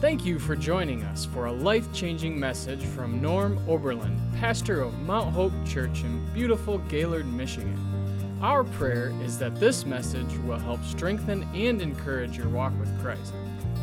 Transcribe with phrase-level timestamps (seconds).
[0.00, 4.96] Thank you for joining us for a life changing message from Norm Oberlin, pastor of
[5.00, 8.38] Mount Hope Church in beautiful Gaylord, Michigan.
[8.40, 13.34] Our prayer is that this message will help strengthen and encourage your walk with Christ.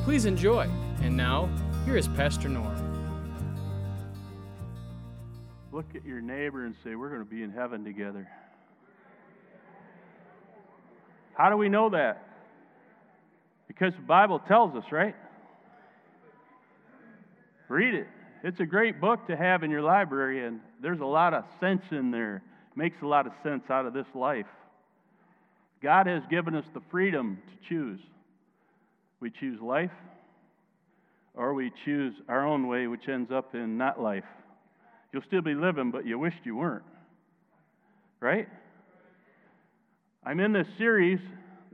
[0.05, 0.69] Please enjoy.
[1.01, 1.49] And now,
[1.83, 2.81] here is Pastor Norm.
[5.73, 8.25] Look at your neighbor and say, We're going to be in heaven together.
[11.33, 12.25] How do we know that?
[13.67, 15.13] Because the Bible tells us, right?
[17.67, 18.07] Read it.
[18.43, 21.81] It's a great book to have in your library, and there's a lot of sense
[21.91, 22.43] in there.
[22.75, 24.45] Makes a lot of sense out of this life.
[25.81, 27.99] God has given us the freedom to choose.
[29.19, 29.91] We choose life,
[31.33, 34.25] or we choose our own way, which ends up in not life.
[35.11, 36.83] You'll still be living, but you wished you weren't.
[38.19, 38.47] Right?
[40.23, 41.19] I'm in this series,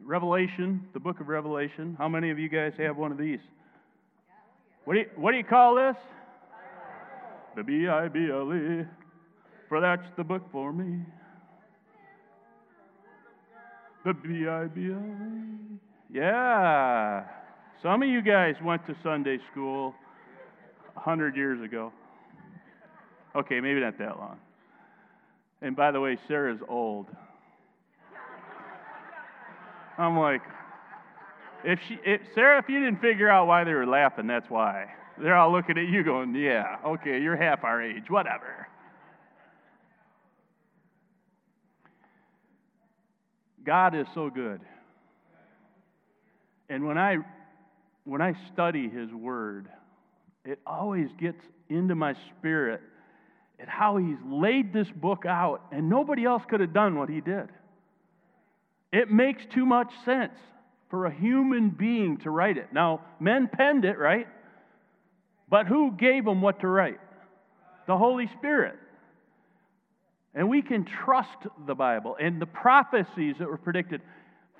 [0.04, 1.96] Revelation, the book of Revelation.
[1.98, 3.40] How many of you guys have one of these?
[4.86, 5.96] What do you, what do you call this?
[7.56, 8.86] The B I B L E.
[9.70, 11.06] For that's the book for me.
[14.06, 15.80] The B I B L E.
[16.14, 17.26] Yeah.
[17.82, 19.96] Some of you guys went to Sunday school
[20.96, 21.92] a hundred years ago.
[23.36, 24.38] Okay, maybe not that long.
[25.62, 27.08] And by the way, Sarah's old.
[29.98, 30.42] I'm like,
[31.64, 34.86] if she, if, Sarah, if you didn't figure out why they were laughing, that's why.
[35.22, 38.68] They're all looking at you going, yeah, okay, you're half our age, whatever.
[43.64, 44.62] God is so good.
[46.70, 47.18] And when I
[48.06, 49.68] when I study his word,
[50.44, 51.38] it always gets
[51.70, 52.82] into my spirit
[53.60, 57.22] at how he's laid this book out and nobody else could have done what he
[57.22, 57.50] did.
[58.92, 60.34] It makes too much sense
[60.92, 62.68] for a human being to write it.
[62.72, 64.28] Now, men penned it, right?
[65.50, 67.00] But who gave them what to write?
[67.88, 68.76] The Holy Spirit.
[70.36, 72.16] And we can trust the Bible.
[72.22, 74.02] And the prophecies that were predicted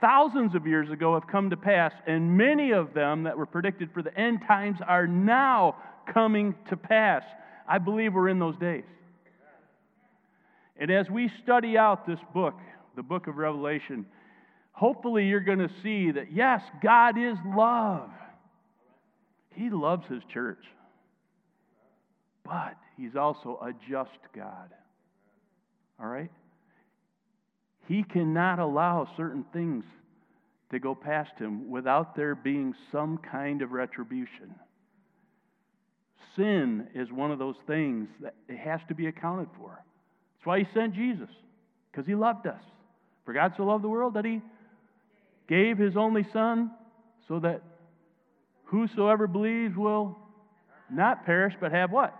[0.02, 3.90] thousands of years ago have come to pass, and many of them that were predicted
[3.94, 5.76] for the end times are now
[6.12, 7.24] coming to pass.
[7.68, 8.84] I believe we're in those days.
[10.78, 12.56] And as we study out this book,
[12.96, 14.06] the book of Revelation,
[14.72, 18.10] hopefully you're going to see that, yes, God is love.
[19.54, 20.64] He loves His church.
[22.44, 24.70] But He's also a just God.
[26.00, 26.32] All right?
[27.88, 29.84] He cannot allow certain things
[30.72, 34.56] to go past Him without there being some kind of retribution.
[36.36, 39.84] Sin is one of those things that it has to be accounted for.
[40.38, 41.30] That's why He sent Jesus,
[41.92, 42.62] because He loved us.
[43.26, 44.42] For God so loved the world that He
[45.52, 46.72] gave his only Son
[47.28, 47.62] so that
[48.64, 50.18] whosoever believes will
[50.90, 52.16] not perish but have what?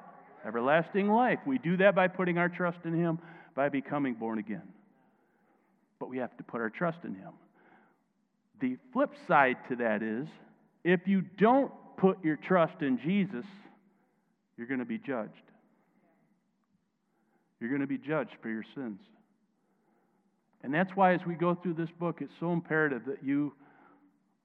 [0.46, 1.40] Everlasting life.
[1.46, 3.20] We do that by putting our trust in him,
[3.56, 4.68] by becoming born again.
[5.98, 7.32] But we have to put our trust in him.
[8.60, 10.28] The flip side to that is
[10.84, 13.46] if you don't put your trust in Jesus,
[14.58, 15.32] you're going to be judged.
[17.62, 19.00] You're going to be judged for your sins.
[20.64, 23.54] And that's why, as we go through this book, it's so imperative that you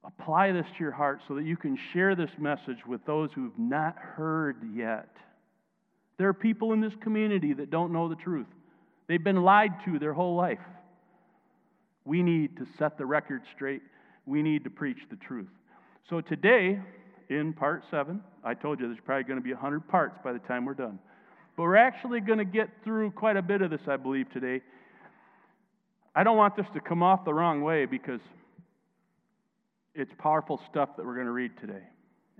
[0.05, 3.59] apply this to your heart so that you can share this message with those who've
[3.59, 5.09] not heard yet.
[6.19, 8.47] There are people in this community that don't know the truth,
[9.09, 10.61] they've been lied to their whole life.
[12.05, 13.83] We need to set the record straight,
[14.25, 15.49] we need to preach the truth.
[16.09, 16.79] So, today,
[17.29, 20.39] in part seven, I told you there's probably going to be 100 parts by the
[20.39, 21.01] time we're done.
[21.57, 24.61] But we're actually going to get through quite a bit of this, I believe, today.
[26.17, 28.23] I don't want this to come off the wrong way because
[29.95, 31.83] it's powerful stuff that we're going to read today.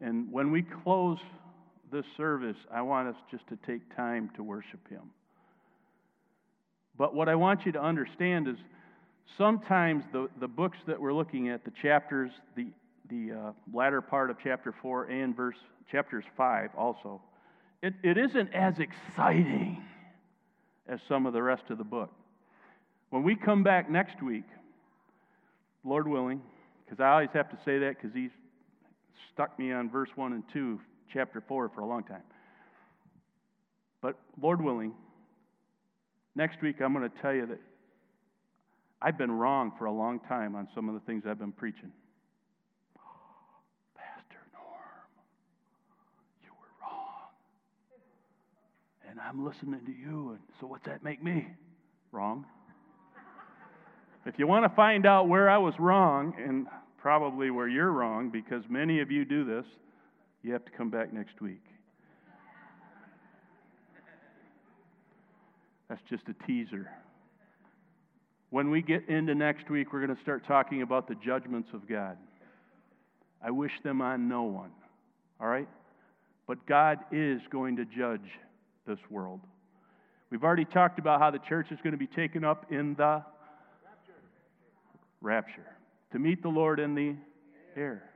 [0.01, 1.19] And when we close
[1.93, 5.03] this service, I want us just to take time to worship Him.
[6.97, 8.57] But what I want you to understand is
[9.37, 12.69] sometimes the, the books that we're looking at, the chapters, the,
[13.11, 15.57] the uh, latter part of chapter 4 and verse
[15.93, 17.21] chapters 5 also,
[17.83, 19.85] it, it isn't as exciting
[20.89, 22.11] as some of the rest of the book.
[23.17, 24.45] When we come back next week,
[25.85, 26.43] Lord willing,
[26.85, 28.31] because I always have to say that because he's
[29.33, 30.79] stuck me on verse 1 and 2,
[31.11, 32.21] chapter 4, for a long time.
[34.03, 34.93] But Lord willing,
[36.35, 37.61] next week I'm going to tell you that
[39.01, 41.93] I've been wrong for a long time on some of the things I've been preaching.
[43.97, 45.09] Pastor Norm,
[46.45, 47.31] you were wrong.
[49.09, 51.47] And I'm listening to you, and so what's that make me?
[52.13, 52.45] Wrong.
[54.27, 56.67] If you want to find out where I was wrong, and
[56.99, 59.65] probably where you're wrong, because many of you do this,
[60.43, 61.63] you have to come back next week.
[65.89, 66.91] That's just a teaser.
[68.51, 71.89] When we get into next week, we're going to start talking about the judgments of
[71.89, 72.17] God.
[73.41, 74.73] I wish them on no one,
[75.41, 75.69] all right?
[76.49, 78.29] But God is going to judge
[78.89, 79.41] this world.
[80.31, 83.23] We've already talked about how the church is going to be taken up in the
[85.21, 85.67] rapture,
[86.13, 87.15] to meet the Lord in the
[87.77, 88.11] air.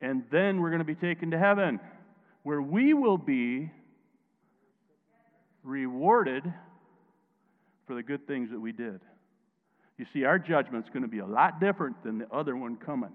[0.00, 1.80] And then we're going to be taken to heaven,
[2.42, 3.70] where we will be
[5.62, 6.44] rewarded
[7.86, 9.00] for the good things that we did.
[9.98, 13.12] You see, our judgment's going to be a lot different than the other one coming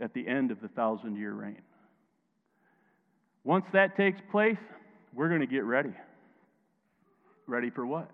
[0.00, 1.62] at the end of the thousand year reign.
[3.44, 4.58] Once that takes place,
[5.14, 5.92] we're going to get ready.
[7.46, 8.10] Ready for what?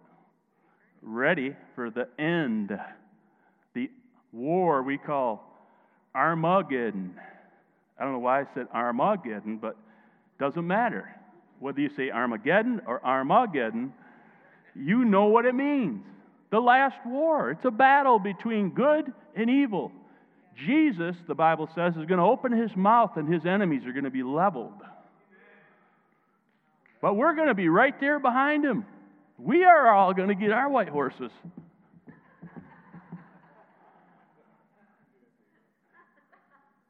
[1.02, 2.78] Ready for the end.
[3.74, 3.90] The
[4.32, 5.44] war we call
[6.14, 7.14] Armageddon.
[7.98, 9.76] I don't know why I said Armageddon, but
[10.38, 11.14] doesn't matter.
[11.60, 13.92] Whether you say Armageddon or Armageddon,
[14.74, 16.04] you know what it means.
[16.50, 17.50] The last war.
[17.50, 19.92] It's a battle between good and evil.
[20.66, 24.04] Jesus, the Bible says, is going to open his mouth and his enemies are going
[24.04, 24.72] to be leveled.
[27.00, 28.84] But we're going to be right there behind him.
[29.38, 31.30] We are all going to get our white horses.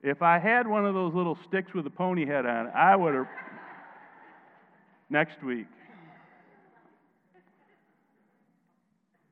[0.03, 2.95] If I had one of those little sticks with a pony head on it, I
[2.95, 3.27] would have.
[5.11, 5.67] Next week.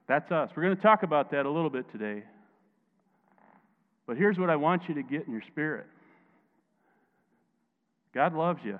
[0.09, 0.51] That's us.
[0.57, 2.23] We're going to talk about that a little bit today.
[4.07, 5.87] But here's what I want you to get in your spirit
[8.15, 8.79] God loves you,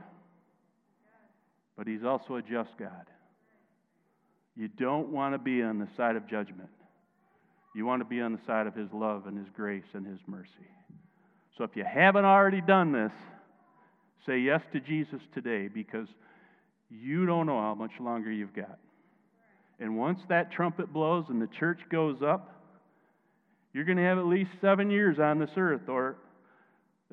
[1.77, 3.07] but He's also a just God.
[4.57, 6.71] You don't want to be on the side of judgment.
[7.75, 10.21] You want to be on the side of His love and His grace and His
[10.27, 10.49] mercy.
[11.57, 13.13] So if you haven't already done this,
[14.27, 16.09] say yes to Jesus today because
[16.91, 18.79] you don't know how much longer you've got.
[19.81, 22.53] And once that trumpet blows and the church goes up,
[23.73, 26.17] you're going to have at least seven years on this earth, or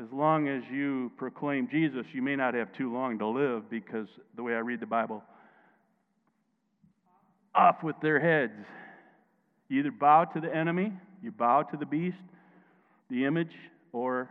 [0.01, 4.07] as long as you proclaim Jesus, you may not have too long to live because
[4.35, 5.23] the way I read the Bible,
[7.53, 8.65] off with their heads.
[9.67, 12.17] You either bow to the enemy, you bow to the beast,
[13.09, 13.51] the image,
[13.93, 14.29] or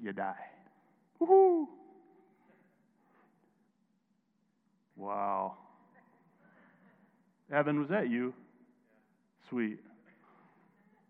[0.00, 0.34] you die.
[1.20, 1.66] Woohoo!
[4.96, 5.56] Wow.
[7.52, 8.32] Evan, was that you?
[9.50, 9.78] Sweet.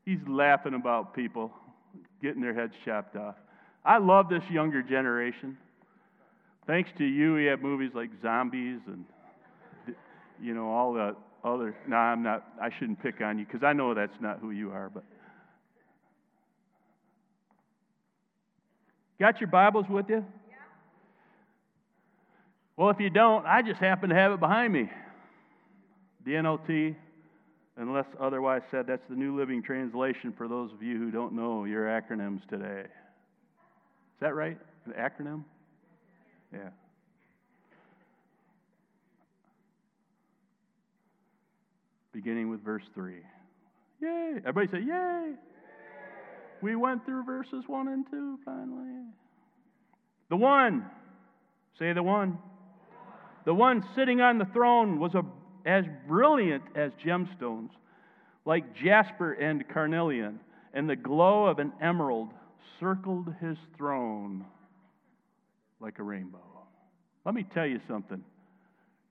[0.05, 1.53] He's laughing about people
[2.23, 3.37] getting their heads chopped off.
[3.85, 5.57] I love this younger generation.
[6.67, 9.05] Thanks to you, we have movies like Zombies and,
[10.43, 11.15] you know, all the
[11.45, 11.77] other.
[11.87, 12.45] No, I'm not.
[12.61, 14.91] I shouldn't pick on you because I know that's not who you are.
[14.93, 15.05] But
[19.19, 20.25] got your Bibles with you?
[20.49, 20.57] Yeah.
[22.77, 24.91] Well, if you don't, I just happen to have it behind me.
[26.25, 26.95] The NLT,
[27.77, 31.65] unless otherwise said, that's the New Living Translation for those of you who don't know
[31.65, 32.81] your acronyms today.
[32.81, 34.59] Is that right?
[34.87, 35.45] An acronym?
[36.53, 36.71] Yeah.
[42.13, 43.17] Beginning with verse 3.
[44.01, 44.35] Yay!
[44.47, 45.35] Everybody say, Yay!
[46.63, 49.05] We went through verses 1 and 2 finally.
[50.29, 50.85] The one.
[51.79, 52.39] Say the one.
[53.45, 55.23] The one sitting on the throne was a
[55.67, 57.71] as brilliant as gemstones,
[58.45, 60.39] like jasper and carnelian,
[60.73, 62.31] and the glow of an emerald
[62.79, 64.45] circled his throne
[65.81, 66.39] like a rainbow.
[67.25, 68.23] Let me tell you something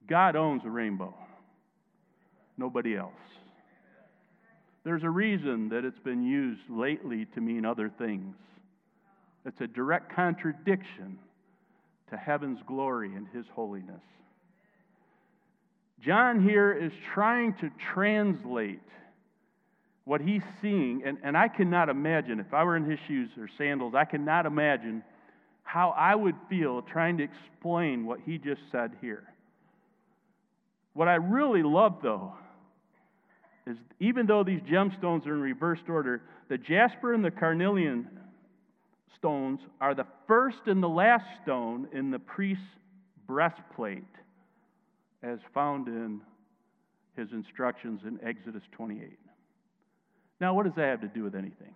[0.08, 1.14] God owns a rainbow,
[2.56, 3.12] nobody else.
[4.86, 8.36] There's a reason that it's been used lately to mean other things.
[9.44, 11.18] It's a direct contradiction
[12.10, 14.00] to heaven's glory and his holiness.
[15.98, 18.78] John here is trying to translate
[20.04, 23.48] what he's seeing, and, and I cannot imagine, if I were in his shoes or
[23.58, 25.02] sandals, I cannot imagine
[25.64, 29.24] how I would feel trying to explain what he just said here.
[30.92, 32.34] What I really love, though,
[33.66, 38.08] is even though these gemstones are in reversed order, the jasper and the carnelian
[39.18, 42.62] stones are the first and the last stone in the priest's
[43.26, 44.04] breastplate
[45.22, 46.20] as found in
[47.16, 49.18] his instructions in Exodus 28.
[50.40, 51.74] Now, what does that have to do with anything?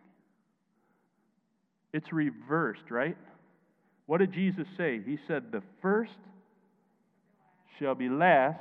[1.93, 3.17] It's reversed, right?
[4.07, 5.01] What did Jesus say?
[5.05, 6.13] He said, The first
[7.79, 8.61] shall be last,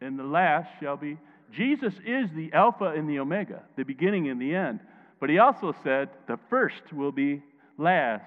[0.00, 1.18] and the last shall be.
[1.52, 4.80] Jesus is the Alpha and the Omega, the beginning and the end.
[5.20, 7.42] But he also said, The first will be
[7.76, 8.24] last,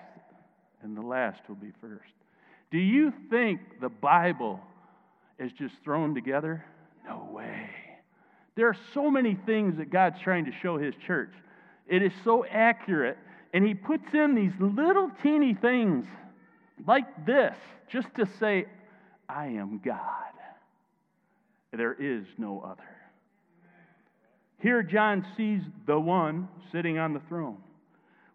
[0.82, 2.12] and the last will be first.
[2.72, 4.60] Do you think the Bible
[5.38, 6.66] is just thrown together?
[7.06, 7.70] No way.
[8.56, 11.32] There are so many things that God's trying to show His church.
[11.88, 13.18] It is so accurate,
[13.54, 16.06] and He puts in these little teeny things
[16.88, 17.56] like this
[17.90, 18.66] just to say,
[19.28, 20.00] I am God.
[21.72, 22.84] There is no other.
[24.62, 27.58] Here, John sees the one sitting on the throne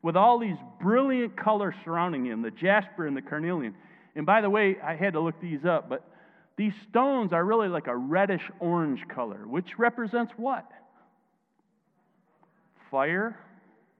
[0.02, 3.74] with all these brilliant colors surrounding him the jasper and the carnelian.
[4.14, 6.04] And by the way, I had to look these up, but
[6.56, 10.64] these stones are really like a reddish orange color, which represents what?
[12.90, 13.36] Fire,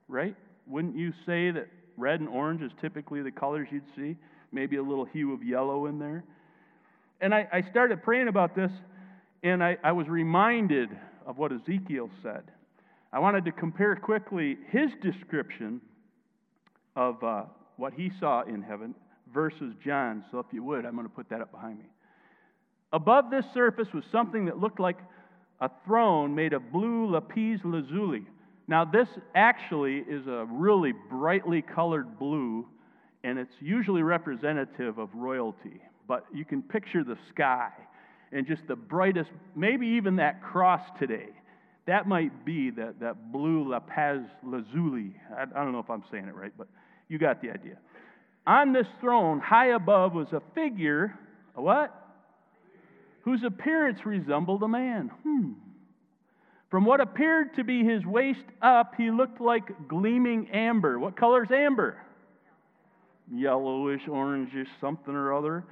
[0.09, 0.35] right?
[0.67, 4.17] Wouldn't you say that red and orange is typically the colors you'd see?
[4.53, 6.25] Maybe a little hue of yellow in there.
[7.21, 8.71] And I, I started praying about this,
[9.43, 10.89] and I, I was reminded
[11.27, 12.45] of what Ezekiel said.
[13.13, 15.81] I wanted to compare quickly his description
[16.95, 17.43] of uh,
[17.77, 18.95] what he saw in heaven
[19.35, 20.25] versus John.
[20.31, 21.85] So, if you would, I'm going to put that up behind me.
[22.93, 24.99] Above this surface was something that looked like
[25.61, 28.25] a throne made of blue lapis lazuli.
[28.69, 32.67] Now, this actually is a really brightly colored blue,
[33.25, 35.81] and it's usually representative of royalty.
[36.09, 37.71] But you can picture the sky
[38.33, 41.29] and just the brightest, maybe even that cross today.
[41.87, 45.15] That might be that, that blue lapis lazuli.
[45.37, 46.67] I, I don't know if I'm saying it right, but
[47.09, 47.79] you got the idea.
[48.47, 51.17] On this throne, high above, was a figure,
[51.55, 51.95] a what?
[53.23, 55.11] Whose appearance resembled a man.
[55.23, 55.53] Hmm.
[56.71, 60.99] From what appeared to be his waist up, he looked like gleaming amber.
[60.99, 61.97] What color is amber?
[63.33, 65.65] Yellowish, orangish, something or other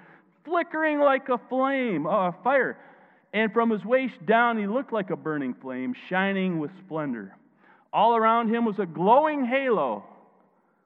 [0.45, 2.79] flickering like a flame, a fire.
[3.33, 7.37] And from his waist down, he looked like a burning flame, shining with splendor.
[7.93, 10.05] All around him was a glowing halo,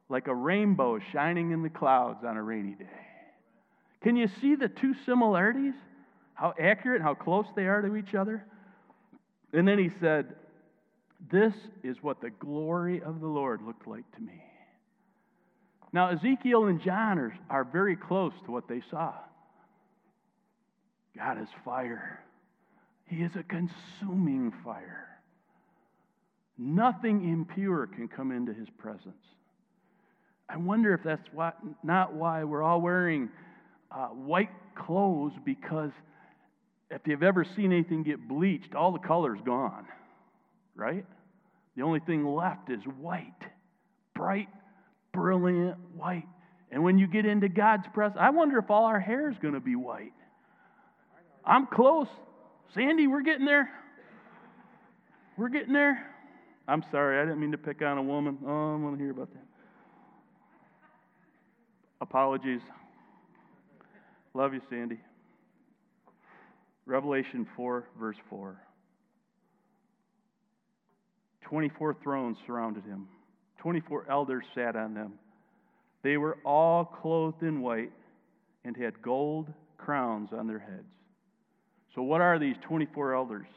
[0.09, 2.87] like a rainbow shining in the clouds on a rainy day.
[4.03, 5.75] Can you see the two similarities?
[6.35, 8.45] How accurate, and how close they are to each other?
[9.53, 10.35] And then he said,
[11.31, 14.43] This is what the glory of the Lord looked like to me.
[15.93, 19.15] Now, Ezekiel and John are, are very close to what they saw.
[21.19, 22.21] God is fire.
[23.07, 25.09] He is a consuming fire.
[26.57, 29.15] Nothing impure can come into his presence.
[30.49, 33.29] I wonder if that's why, not why we're all wearing
[33.91, 35.91] uh, white clothes because
[36.91, 39.87] if you've ever seen anything get bleached, all the color's gone,
[40.75, 41.05] right?
[41.77, 43.43] The only thing left is white,
[44.15, 44.49] bright,
[45.13, 46.27] brilliant white.
[46.71, 49.55] And when you get into God's presence, I wonder if all our hair is going
[49.55, 50.13] to be white.
[51.49, 52.09] I'm close.
[52.75, 53.71] Sandy, we're getting there.
[55.38, 56.05] We're getting there.
[56.69, 58.37] I'm sorry, I didn't mean to pick on a woman.
[58.47, 59.47] Oh, I want to hear about that.
[62.02, 62.61] Apologies.
[64.35, 65.00] Love you, Sandy.
[66.85, 68.61] Revelation 4, verse 4.
[71.43, 73.09] 24 thrones surrounded him,
[73.59, 75.14] 24 elders sat on them.
[76.02, 77.93] They were all clothed in white
[78.64, 80.98] and had gold crowns on their heads.
[81.99, 83.49] So, what are these 24 elders?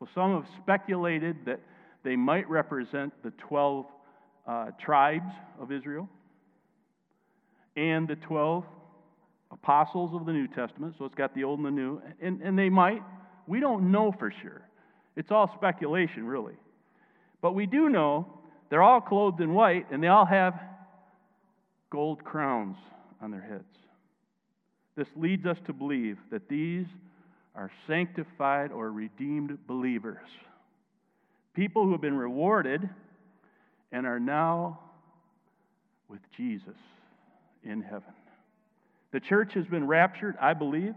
[0.00, 1.60] Well, some have speculated that
[2.02, 3.86] they might represent the 12
[4.48, 6.08] uh, tribes of Israel
[7.76, 8.64] and the 12
[9.52, 10.96] apostles of the New Testament.
[10.98, 12.02] So, it's got the Old and the New.
[12.20, 13.00] And, and they might.
[13.46, 14.62] We don't know for sure.
[15.14, 16.56] It's all speculation, really.
[17.42, 18.26] But we do know
[18.70, 20.54] they're all clothed in white and they all have
[21.90, 22.76] gold crowns
[23.20, 23.62] on their heads.
[24.96, 26.86] This leads us to believe that these
[27.54, 30.26] are sanctified or redeemed believers.
[31.54, 32.88] People who have been rewarded
[33.90, 34.80] and are now
[36.08, 36.76] with Jesus
[37.64, 38.14] in heaven.
[39.12, 40.94] The church has been raptured, I believe.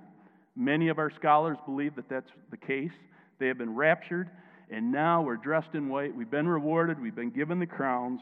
[0.55, 2.91] Many of our scholars believe that that's the case.
[3.39, 4.29] They have been raptured,
[4.71, 6.15] and now we're dressed in white.
[6.15, 8.21] We've been rewarded, we've been given the crowns,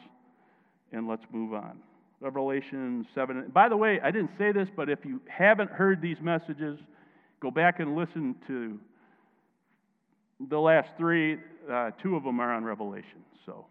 [0.91, 1.79] and let's move on.
[2.19, 3.51] Revelation 7.
[3.53, 6.79] By the way, I didn't say this, but if you haven't heard these messages,
[7.43, 8.79] Go back and listen to
[10.49, 11.37] the last three.
[11.69, 13.25] Uh, two of them are on Revelation.
[13.45, 13.65] So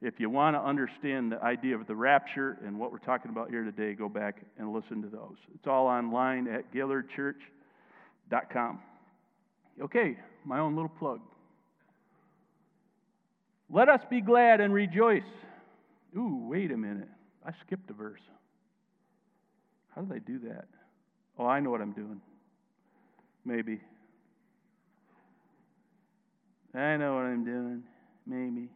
[0.00, 3.50] if you want to understand the idea of the rapture and what we're talking about
[3.50, 5.36] here today, go back and listen to those.
[5.54, 8.80] It's all online at gaylordchurch.com.
[9.82, 11.20] Okay, my own little plug.
[13.68, 15.20] Let us be glad and rejoice.
[16.16, 17.08] Ooh, wait a minute.
[17.44, 18.22] I skipped a verse.
[19.94, 20.68] How did I do that?
[21.38, 22.22] Oh, I know what I'm doing.
[23.44, 23.80] Maybe.
[26.74, 27.82] I know what I'm doing.
[28.26, 28.68] Maybe.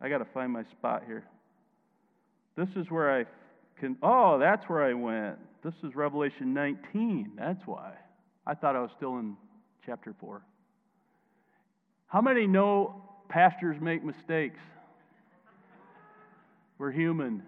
[0.00, 1.24] I got to find my spot here.
[2.56, 3.24] This is where I
[3.80, 5.38] can, oh, that's where I went.
[5.62, 7.32] This is Revelation 19.
[7.36, 7.92] That's why.
[8.46, 9.36] I thought I was still in
[9.84, 10.42] chapter 4.
[12.06, 14.60] How many know pastors make mistakes?
[16.78, 17.42] We're human,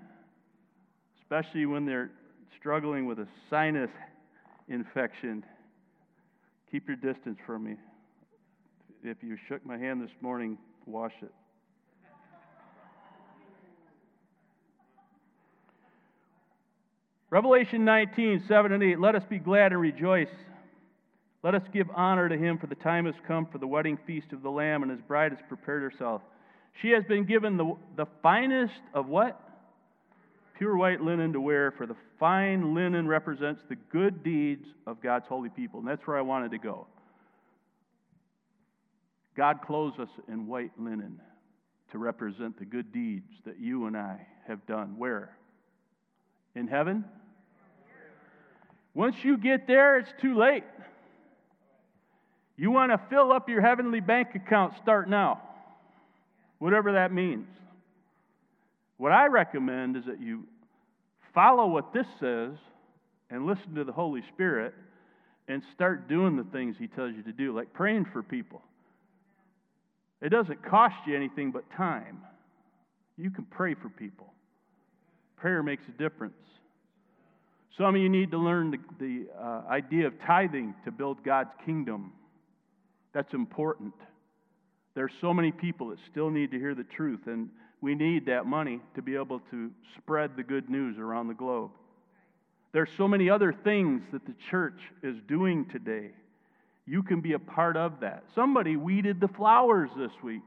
[1.20, 2.10] especially when they're
[2.58, 3.90] struggling with a sinus
[4.68, 5.44] infection.
[6.70, 7.76] Keep your distance from me.
[9.02, 11.32] If you shook my hand this morning, wash it.
[17.30, 19.00] Revelation 19, 7 and 8.
[19.00, 20.28] Let us be glad and rejoice.
[21.42, 24.32] Let us give honor to him, for the time has come for the wedding feast
[24.32, 26.22] of the Lamb, and his bride has prepared herself.
[26.82, 29.40] She has been given the, the finest of what?
[30.58, 35.26] Pure white linen to wear, for the fine linen represents the good deeds of God's
[35.26, 35.80] holy people.
[35.80, 36.86] And that's where I wanted to go.
[39.36, 41.20] God clothes us in white linen
[41.92, 44.94] to represent the good deeds that you and I have done.
[44.96, 45.36] Where?
[46.54, 47.04] In heaven?
[48.94, 50.64] Once you get there, it's too late.
[52.56, 55.42] You want to fill up your heavenly bank account, start now.
[56.58, 57.46] Whatever that means.
[58.98, 60.44] What I recommend is that you
[61.34, 62.52] follow what this says
[63.30, 64.74] and listen to the Holy Spirit
[65.48, 68.62] and start doing the things He tells you to do, like praying for people.
[70.22, 72.18] It doesn't cost you anything but time.
[73.16, 74.32] You can pray for people.
[75.36, 76.34] Prayer makes a difference.
[77.76, 81.50] Some of you need to learn the, the uh, idea of tithing to build God's
[81.66, 82.12] kingdom.
[83.12, 83.92] That's important.
[84.94, 87.50] There's so many people that still need to hear the truth, and
[87.86, 91.70] we need that money to be able to spread the good news around the globe.
[92.72, 96.10] There's so many other things that the church is doing today.
[96.84, 98.24] You can be a part of that.
[98.34, 100.42] Somebody weeded the flowers this week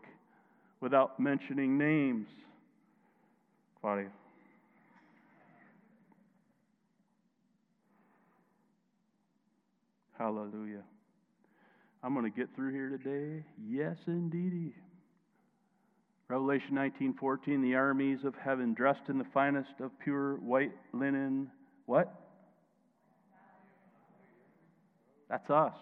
[0.81, 2.27] without mentioning names.
[3.79, 4.09] Claudia.
[10.17, 10.83] Hallelujah.
[12.03, 13.45] I'm going to get through here today.
[13.65, 14.73] Yes, indeedy.
[16.29, 21.49] Revelation 19:14 the armies of heaven dressed in the finest of pure white linen
[21.87, 22.13] what?
[25.27, 25.73] That's us.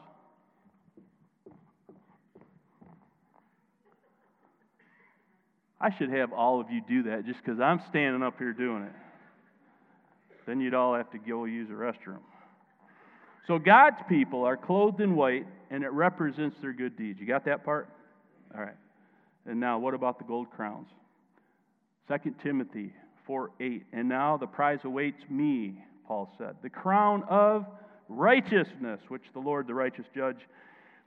[5.79, 8.83] I should have all of you do that just because I'm standing up here doing
[8.83, 8.93] it.
[10.45, 12.21] Then you'd all have to go use the restroom.
[13.47, 17.19] So God's people are clothed in white, and it represents their good deeds.
[17.19, 17.89] You got that part?
[18.55, 18.75] All right.
[19.47, 20.89] And now, what about the gold crowns?
[22.09, 22.93] 2 Timothy
[23.25, 23.85] 4 8.
[23.93, 25.75] And now the prize awaits me,
[26.07, 26.55] Paul said.
[26.61, 27.65] The crown of
[28.09, 30.37] righteousness, which the Lord, the righteous judge,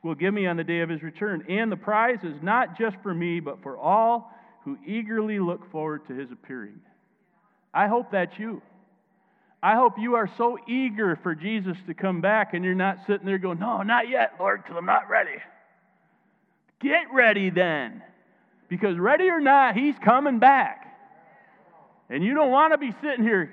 [0.03, 1.44] will give me on the day of his return.
[1.48, 4.33] And the prize is not just for me, but for all
[4.64, 6.81] who eagerly look forward to his appearing.
[7.72, 8.62] I hope that's you.
[9.62, 13.26] I hope you are so eager for Jesus to come back and you're not sitting
[13.26, 15.37] there going, No, not yet, Lord, because I'm not ready.
[16.81, 18.03] Get ready then.
[18.70, 20.87] Because ready or not, He's coming back.
[22.09, 23.52] And you don't want to be sitting here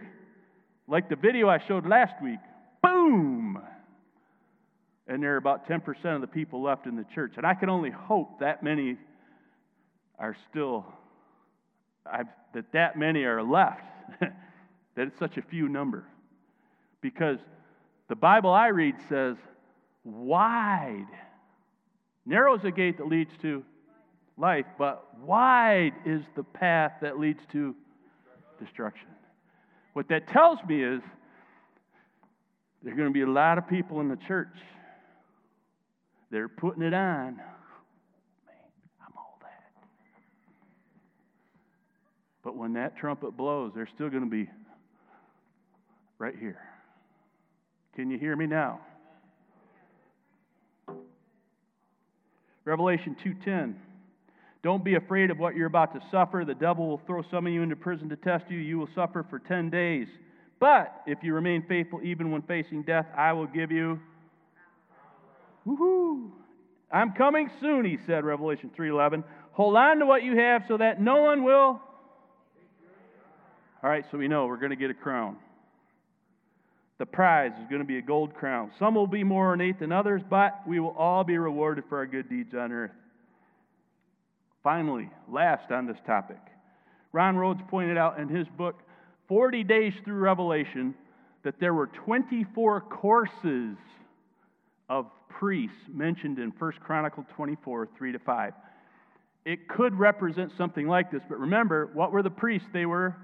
[0.87, 2.39] like the video I showed last week.
[2.81, 3.61] Boom!
[5.07, 7.33] And there are about 10% of the people left in the church.
[7.37, 8.97] And I can only hope that many
[10.19, 10.85] are still,
[12.05, 13.83] I've, that that many are left.
[14.19, 14.31] that
[14.97, 16.05] it's such a few number.
[17.01, 17.39] Because
[18.07, 19.37] the Bible I read says,
[20.03, 21.07] wide.
[22.25, 23.63] Narrow is the gate that leads to
[24.37, 27.75] life, but wide is the path that leads to
[28.59, 29.07] destruction.
[29.93, 31.01] What that tells me is
[32.83, 34.55] there are going to be a lot of people in the church
[36.31, 37.41] that are putting it on.
[42.43, 44.49] But when that trumpet blows, they're still going to be
[46.17, 46.59] right here.
[47.95, 48.79] Can you hear me now?
[52.63, 53.75] Revelation 2:10
[54.67, 56.43] Don't be afraid of what you're about to suffer.
[56.45, 58.57] The devil will throw some of you into prison to test you.
[58.57, 60.09] You will suffer for 10 days.
[60.59, 63.97] But if you remain faithful even when facing death, I will give you
[65.65, 66.31] Woohoo!
[66.91, 69.23] I'm coming soon, he said, Revelation 3:11.
[69.53, 71.81] Hold on to what you have so that no one will
[73.81, 75.37] All right, so we know we're going to get a crown.
[76.97, 78.71] The prize is going to be a gold crown.
[78.79, 82.05] Some will be more ornate than others, but we will all be rewarded for our
[82.05, 82.91] good deeds on earth.
[84.63, 86.39] Finally, last on this topic,
[87.11, 88.81] Ron Rhodes pointed out in his book,
[89.27, 90.93] 40 Days Through Revelation,
[91.43, 93.77] that there were 24 courses
[94.89, 98.53] of priests mentioned in 1 Chronicle 24, 3 to 5.
[99.45, 102.67] It could represent something like this, but remember, what were the priests?
[102.73, 103.15] They were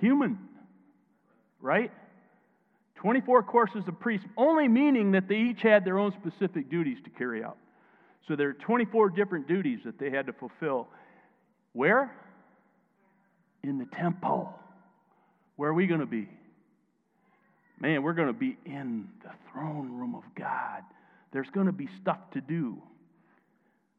[0.00, 0.38] human,
[1.60, 1.92] right?
[2.96, 7.10] 24 courses of priests, only meaning that they each had their own specific duties to
[7.10, 7.56] carry out.
[8.28, 10.88] So there are 24 different duties that they had to fulfill.
[11.72, 12.14] Where?
[13.62, 14.54] In the temple.
[15.56, 16.28] Where are we going to be?
[17.80, 20.82] Man, we're going to be in the throne room of God.
[21.32, 22.80] There's going to be stuff to do.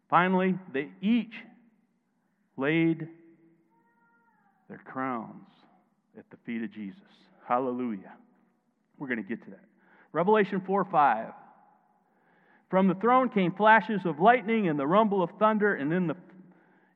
[0.10, 1.34] Finally, they each
[2.58, 3.08] laid
[4.70, 5.48] their crowns
[6.18, 7.00] at the feet of Jesus.
[7.48, 8.14] Hallelujah.
[9.00, 9.64] We're going to get to that.
[10.14, 11.28] Revelation 4 5.
[12.72, 16.16] From the throne came flashes of lightning and the rumble of thunder, and in, the,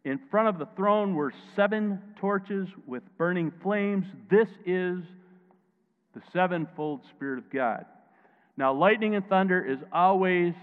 [0.06, 4.06] in front of the throne were seven torches with burning flames.
[4.32, 5.04] This is
[6.14, 7.86] the sevenfold Spirit of God.
[8.56, 10.54] Now, lightning and thunder is always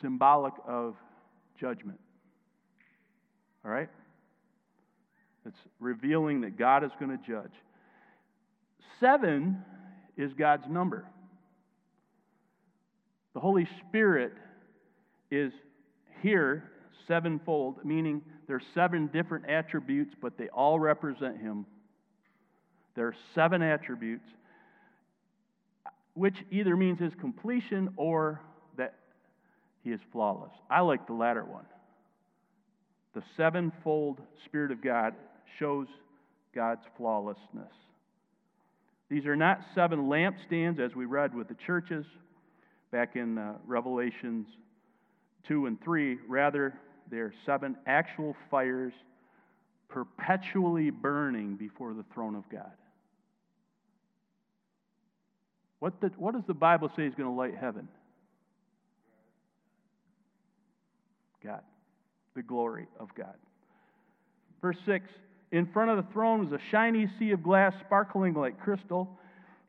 [0.00, 0.96] symbolic of
[1.60, 2.00] judgment.
[3.64, 3.88] All right?
[5.46, 7.52] It's revealing that God is going to judge.
[8.98, 9.62] Seven
[10.16, 11.06] is God's number.
[13.34, 14.32] The Holy Spirit
[15.30, 15.52] is
[16.22, 16.70] here
[17.06, 21.66] sevenfold, meaning there's seven different attributes, but they all represent Him.
[22.94, 24.26] There are seven attributes,
[26.14, 28.40] which either means His completion or
[28.76, 28.94] that
[29.82, 30.52] He is flawless.
[30.70, 31.64] I like the latter one.
[33.14, 35.14] The sevenfold Spirit of God
[35.58, 35.86] shows
[36.54, 37.72] God's flawlessness.
[39.08, 42.04] These are not seven lampstands as we read with the churches
[42.90, 44.46] back in uh, Revelations
[45.46, 46.18] 2 and 3.
[46.28, 46.74] Rather,
[47.10, 48.92] there are seven actual fires
[49.88, 52.72] perpetually burning before the throne of God.
[55.78, 57.88] What, the, what does the Bible say is going to light heaven?
[61.44, 61.62] God,
[62.34, 63.34] the glory of God.
[64.60, 65.08] Verse 6
[65.50, 69.18] in front of the throne was a shiny sea of glass sparkling like crystal.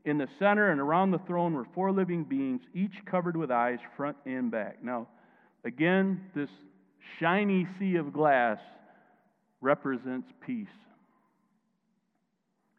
[0.05, 3.79] In the center and around the throne were four living beings, each covered with eyes,
[3.97, 4.83] front and back.
[4.83, 5.07] Now,
[5.65, 6.49] again, this
[7.19, 8.59] shiny sea of glass
[9.61, 10.67] represents peace.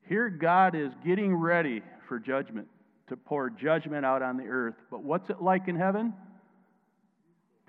[0.09, 2.67] Here, God is getting ready for judgment,
[3.09, 4.75] to pour judgment out on the earth.
[4.91, 6.15] But what's it like in heaven?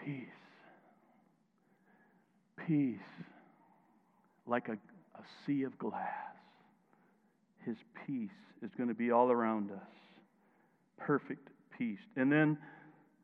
[0.03, 0.25] Peace.
[2.65, 2.97] Peace.
[4.47, 4.77] Like a
[5.21, 6.31] a sea of glass.
[7.65, 8.30] His peace
[8.62, 9.78] is going to be all around us.
[10.97, 12.00] Perfect peace.
[12.15, 12.58] And then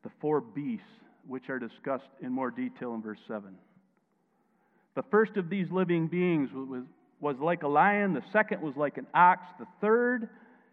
[0.02, 0.84] the four beasts,
[1.26, 3.54] which are discussed in more detail in verse 7.
[4.94, 6.82] The first of these living beings was,
[7.20, 10.28] was like a lion, the second was like an ox, the third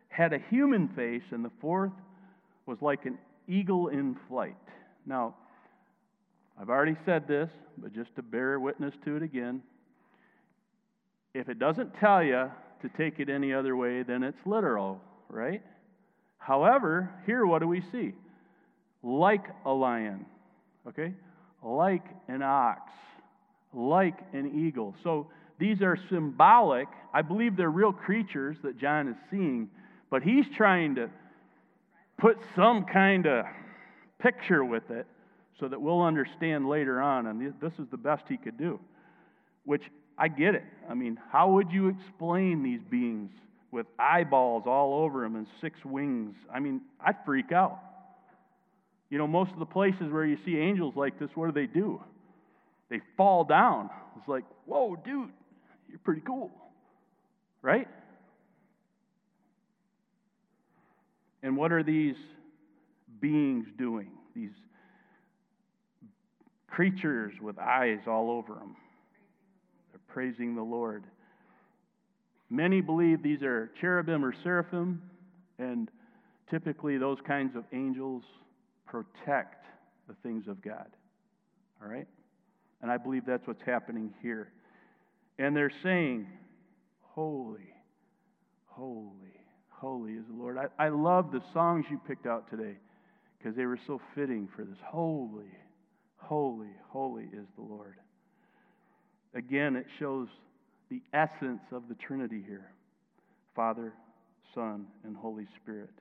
[0.07, 1.91] had a human face, and the fourth
[2.65, 4.55] was like an eagle in flight.
[5.05, 5.35] Now,
[6.59, 9.61] I've already said this, but just to bear witness to it again,
[11.33, 12.49] if it doesn't tell you
[12.81, 15.61] to take it any other way, than it's literal, right?
[16.37, 18.13] However, here what do we see?
[19.01, 20.25] Like a lion,
[20.87, 21.13] okay?
[21.63, 22.91] Like an ox,
[23.73, 24.95] like an eagle.
[25.03, 26.87] So these are symbolic.
[27.13, 29.69] I believe they're real creatures that John is seeing,
[30.09, 31.09] but he's trying to
[32.17, 33.45] put some kind of
[34.19, 35.07] picture with it
[35.59, 37.27] so that we'll understand later on.
[37.27, 38.79] And this is the best he could do,
[39.63, 39.83] which
[40.17, 40.63] I get it.
[40.89, 43.31] I mean, how would you explain these beings
[43.71, 46.35] with eyeballs all over them and six wings?
[46.53, 47.79] I mean, I'd freak out.
[49.09, 51.67] You know, most of the places where you see angels like this, what do they
[51.67, 52.01] do?
[52.89, 53.89] They fall down.
[54.17, 55.29] It's like, whoa, dude,
[55.89, 56.51] you're pretty cool.
[57.61, 57.87] Right?
[61.43, 62.15] And what are these
[63.19, 64.09] beings doing?
[64.35, 64.51] These
[66.67, 68.75] creatures with eyes all over them
[70.15, 71.03] praising the Lord.
[72.49, 75.01] Many believe these are cherubim or seraphim,
[75.59, 75.91] and
[76.49, 78.23] typically those kinds of angels
[78.85, 79.65] protect
[80.07, 80.87] the things of God.
[81.81, 82.07] All right?
[82.81, 84.53] And I believe that's what's happening here.
[85.37, 86.27] And they're saying,
[87.01, 87.73] Holy,
[88.67, 90.57] holy, holy is the Lord.
[90.57, 92.77] I, I love the songs you picked out today
[93.37, 94.77] because they were so fitting for this.
[94.81, 95.51] Holy,
[96.15, 97.95] holy, holy is the Lord.
[99.35, 100.29] Again, it shows
[100.89, 102.71] the essence of the Trinity here
[103.53, 103.93] Father,
[104.53, 105.91] Son, and Holy Spirit.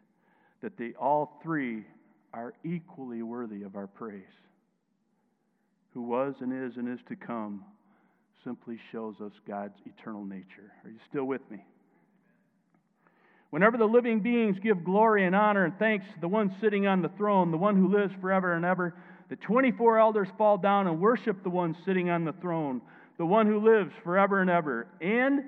[0.63, 1.85] That they all three
[2.33, 4.23] are equally worthy of our praise.
[5.93, 7.65] Who was and is and is to come
[8.45, 10.73] simply shows us God's eternal nature.
[10.85, 11.65] Are you still with me?
[13.51, 17.03] Whenever the living beings give glory and honor and thanks to the one sitting on
[17.03, 18.95] the throne, the one who lives forever and ever,
[19.29, 22.81] the 24 elders fall down and worship the one sitting on the throne
[23.19, 24.87] the one who lives forever and ever.
[25.01, 25.45] And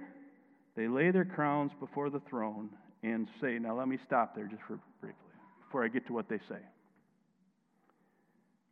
[0.76, 2.68] They lay their crowns before the throne
[3.02, 5.20] and say, Now let me stop there just for briefly
[5.64, 6.60] before I get to what they say.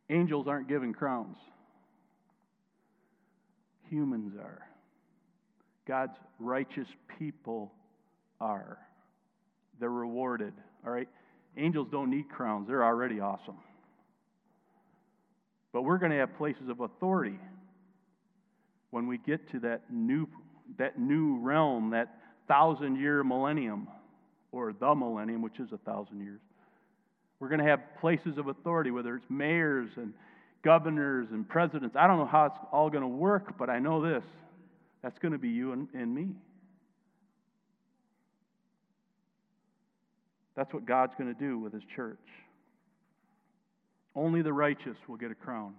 [0.09, 1.37] Angels aren't given crowns,
[3.89, 4.61] humans are.
[5.87, 6.87] God's righteous
[7.19, 7.71] people
[8.39, 8.77] are.
[9.79, 10.53] They're rewarded,
[10.85, 11.09] all right?
[11.57, 13.57] Angels don't need crowns, they're already awesome.
[15.73, 17.37] But we're going to have places of authority
[18.95, 20.25] when we get to that new,
[20.77, 22.15] that new realm, that
[22.47, 23.89] thousand year millennium,
[24.53, 26.39] or the millennium, which is a thousand years.
[27.41, 30.13] We're going to have places of authority, whether it's mayors and
[30.63, 31.97] governors and presidents.
[31.99, 34.23] I don't know how it's all going to work, but I know this
[35.03, 36.29] that's going to be you and, and me.
[40.55, 42.17] That's what God's going to do with His church.
[44.15, 45.73] Only the righteous will get a crown.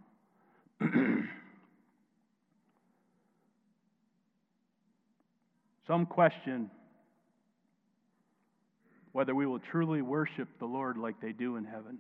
[5.87, 6.71] Some question
[9.13, 11.99] whether we will truly worship the Lord like they do in heaven.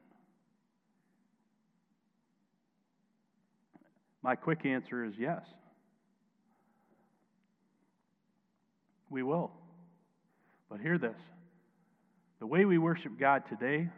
[4.22, 5.40] My quick answer is yes.
[9.08, 9.50] We will.
[10.68, 11.16] But hear this
[12.38, 13.88] the way we worship God today,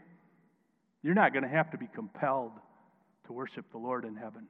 [1.03, 2.53] you're not going to have to be compelled
[3.27, 4.47] to worship the Lord in heaven.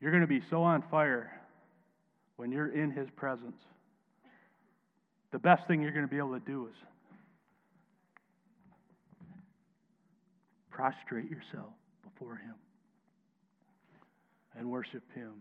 [0.00, 1.30] You're going to be so on fire
[2.36, 3.56] when you're in His presence.
[5.32, 6.74] The best thing you're going to be able to do is
[10.70, 11.72] prostrate yourself
[12.04, 12.54] before Him
[14.58, 15.32] and worship Him.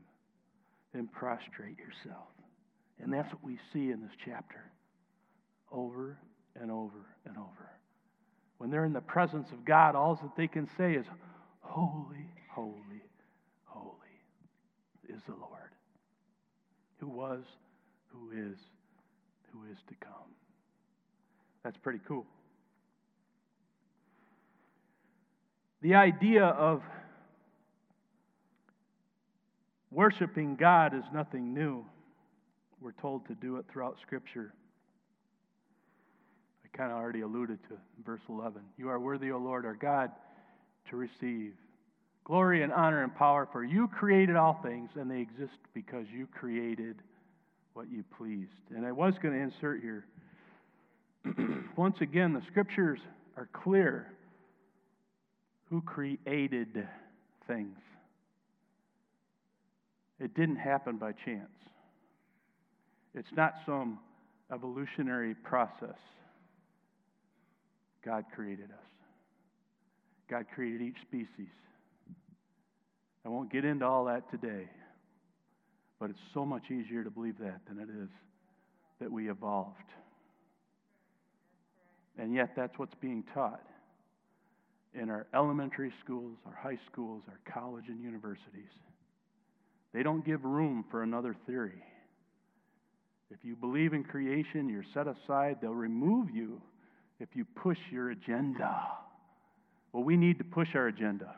[0.93, 2.27] Then prostrate yourself.
[3.03, 4.71] And that's what we see in this chapter
[5.71, 6.17] over
[6.60, 7.69] and over and over.
[8.58, 11.05] When they're in the presence of God, all that they can say is,
[11.60, 13.03] Holy, holy,
[13.65, 13.95] holy
[15.10, 15.64] is the Lord,
[17.06, 17.44] who was,
[18.08, 18.58] who is,
[19.52, 20.12] who is to come.
[21.63, 22.26] That's pretty cool.
[25.82, 26.82] The idea of
[29.91, 31.86] worshiping God is nothing new.
[32.82, 34.54] We're told to do it throughout Scripture
[36.63, 38.62] I kind of already alluded to verse 11.
[38.78, 40.12] You are worthy, O Lord our God,
[40.89, 41.54] to receive
[42.25, 46.27] glory and honor and power, for you created all things, and they exist because you
[46.27, 46.97] created
[47.73, 48.49] what you pleased.
[48.75, 50.05] And I was going to insert here.
[51.77, 52.99] Once again, the scriptures
[53.38, 54.11] are clear
[55.69, 56.88] who created
[57.47, 57.77] things.
[60.19, 61.49] It didn't happen by chance.
[63.13, 63.99] It's not some
[64.53, 65.97] evolutionary process.
[68.03, 68.85] God created us.
[70.29, 71.51] God created each species.
[73.25, 74.69] I won't get into all that today,
[75.99, 78.09] but it's so much easier to believe that than it is
[79.01, 79.79] that we evolved.
[82.17, 83.63] And yet, that's what's being taught
[84.93, 88.69] in our elementary schools, our high schools, our college and universities.
[89.93, 91.83] They don't give room for another theory.
[93.31, 96.61] If you believe in creation, you're set aside, they'll remove you
[97.19, 98.88] if you push your agenda.
[99.91, 101.35] Well, we need to push our agenda.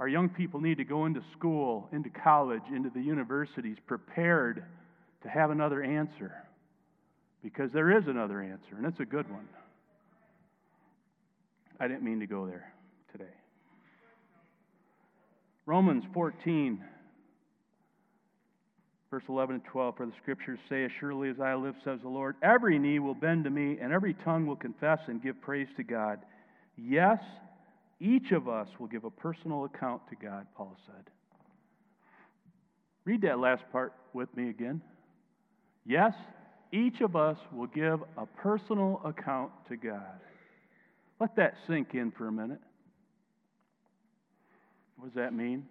[0.00, 4.64] Our young people need to go into school, into college, into the universities prepared
[5.22, 6.32] to have another answer.
[7.42, 9.48] Because there is another answer, and it's a good one.
[11.78, 12.72] I didn't mean to go there
[13.12, 13.32] today.
[15.66, 16.82] Romans 14
[19.14, 22.08] Verse 11 and 12 For the scriptures say, As surely as I live, says the
[22.08, 25.68] Lord, every knee will bend to me, and every tongue will confess and give praise
[25.76, 26.18] to God.
[26.76, 27.20] Yes,
[28.00, 31.10] each of us will give a personal account to God, Paul said.
[33.04, 34.80] Read that last part with me again.
[35.86, 36.14] Yes,
[36.72, 40.20] each of us will give a personal account to God.
[41.20, 42.60] Let that sink in for a minute.
[44.96, 45.66] What does that mean?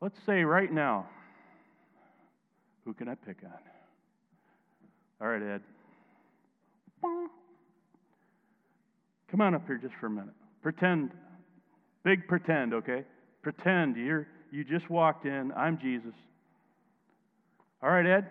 [0.00, 1.06] Let's say right now,
[2.84, 3.50] who can I pick on?
[5.20, 5.62] All right, Ed.
[9.30, 10.34] Come on up here just for a minute.
[10.62, 11.10] Pretend,
[12.04, 13.04] big pretend, okay?
[13.42, 15.52] Pretend you're you just walked in.
[15.52, 16.14] I'm Jesus.
[17.82, 18.26] All right, Ed.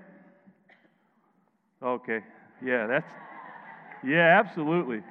[1.82, 2.20] Okay.
[2.66, 3.06] Yeah, that's
[4.04, 5.02] yeah, absolutely.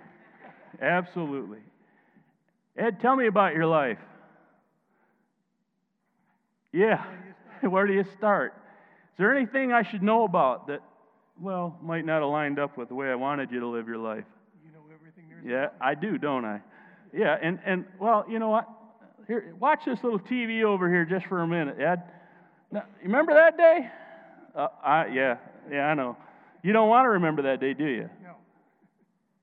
[0.81, 1.59] Absolutely.
[2.77, 3.99] Ed, tell me about your life.
[6.73, 7.05] Yeah.
[7.63, 8.53] Where do you start?
[9.13, 10.83] Is there anything I should know about that,
[11.41, 13.99] well, might not have lined up with the way I wanted you to live your
[13.99, 14.25] life?
[14.65, 15.36] You know everything there is.
[15.47, 16.61] Yeah, I do, don't I?
[17.17, 18.69] Yeah, and, and well, you know what?
[19.29, 22.03] Here, watch this little TV over here just for a minute, Ed.
[22.73, 23.89] Now, you remember that day?
[24.55, 25.37] Uh, I, yeah,
[25.71, 26.17] yeah, I know.
[26.63, 28.11] You don't want to remember that day, do you?
[28.23, 28.33] No.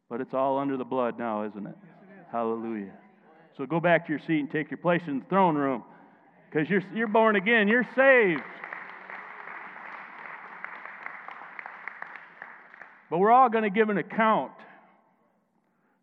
[0.09, 1.75] But it's all under the blood now, isn't it?
[1.81, 2.27] Yes, it is.
[2.31, 2.91] Hallelujah.
[3.57, 5.83] So go back to your seat and take your place in the throne room
[6.49, 7.67] because you're, you're born again.
[7.67, 8.41] You're saved.
[13.09, 14.51] But we're all going to give an account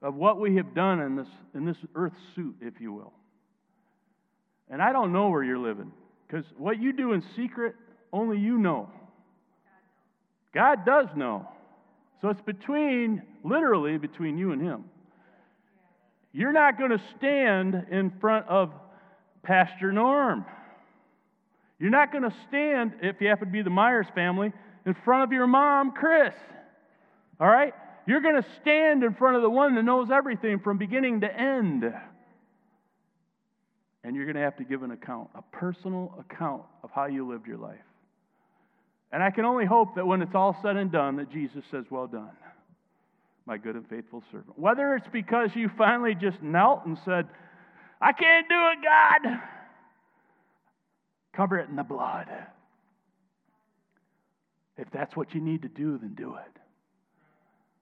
[0.02, 3.12] of what we have done in this, in this earth suit, if you will.
[4.70, 5.92] And I don't know where you're living
[6.26, 7.74] because what you do in secret,
[8.12, 8.88] only you know.
[10.54, 11.48] God does know.
[12.20, 14.84] So it's between, literally, between you and Him.
[16.32, 18.72] You're not going to stand in front of
[19.42, 20.44] Pastor Norm.
[21.78, 24.52] You're not going to stand, if you happen to be the Myers family,
[24.86, 26.34] in front of your mom, Chris.
[27.40, 27.72] All right?
[28.06, 31.32] You're going to stand in front of the one that knows everything from beginning to
[31.32, 31.84] end.
[34.02, 37.28] And you're going to have to give an account, a personal account of how you
[37.28, 37.78] lived your life.
[39.12, 41.84] And I can only hope that when it's all said and done, that Jesus says,
[41.90, 42.30] Well done,
[43.44, 44.58] my good and faithful servant.
[44.58, 47.26] Whether it's because you finally just knelt and said,
[48.00, 49.40] I can't do it, God,
[51.34, 52.28] cover it in the blood.
[54.78, 56.60] If that's what you need to do, then do it.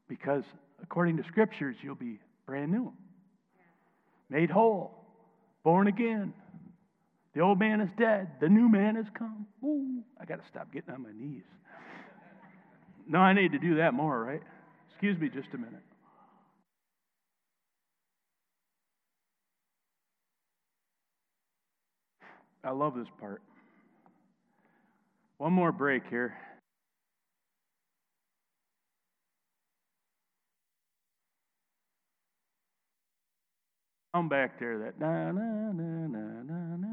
[0.08, 0.44] Because
[0.82, 2.92] according to scriptures, you'll be brand new,
[4.30, 5.04] made whole,
[5.62, 6.32] born again.
[7.34, 9.46] The old man is dead, the new man has come.
[9.62, 11.44] Ooh, I got to stop getting on my knees.
[13.06, 14.42] No, I need to do that more, right?
[14.90, 15.82] Excuse me just a minute.
[22.64, 23.40] I love this part.
[25.38, 26.34] One more break here.
[34.18, 36.88] I'm back there, that na na na na na na.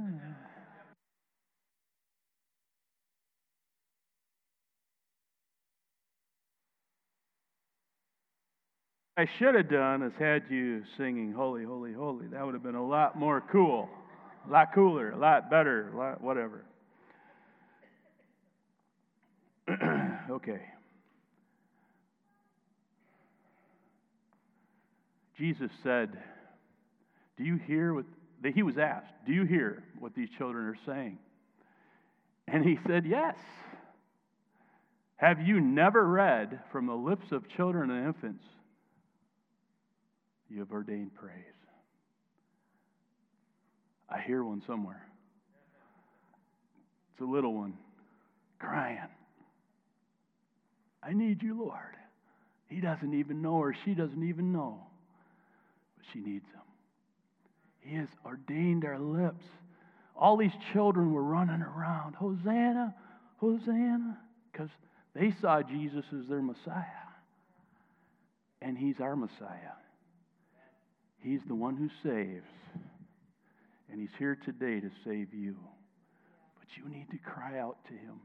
[9.18, 12.28] I should have done is had you singing Holy, Holy, Holy.
[12.28, 13.90] That would have been a lot more cool,
[14.48, 16.64] a lot cooler, a lot better, a lot whatever.
[20.30, 20.62] okay.
[25.40, 26.20] Jesus said,
[27.38, 28.06] Do you hear what
[28.54, 31.18] he was asked, Do you hear what these children are saying?
[32.48, 33.36] And he said, Yes.
[35.18, 38.44] Have you never read from the lips of children and infants?
[40.50, 41.34] You have ordained praise.
[44.10, 45.08] I hear one somewhere.
[47.14, 47.74] It's a little one
[48.60, 49.00] crying.
[51.02, 51.96] I need you, Lord.
[52.68, 54.86] He doesn't even know or she doesn't even know,
[55.98, 56.65] but she needs him.
[57.86, 59.44] He has ordained our lips.
[60.16, 62.96] All these children were running around, Hosanna,
[63.38, 64.18] Hosanna,
[64.52, 64.70] because
[65.14, 66.84] they saw Jesus as their Messiah.
[68.62, 69.76] And he's our Messiah.
[71.22, 72.46] He's the one who saves.
[73.92, 75.56] And He's here today to save you.
[76.60, 78.20] But you need to cry out to Him.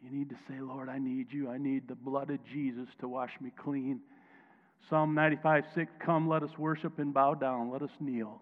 [0.00, 1.50] You need to say, Lord, I need you.
[1.50, 4.00] I need the blood of Jesus to wash me clean.
[4.88, 7.70] Psalm 95 6 Come, let us worship and bow down.
[7.70, 8.40] Let us kneel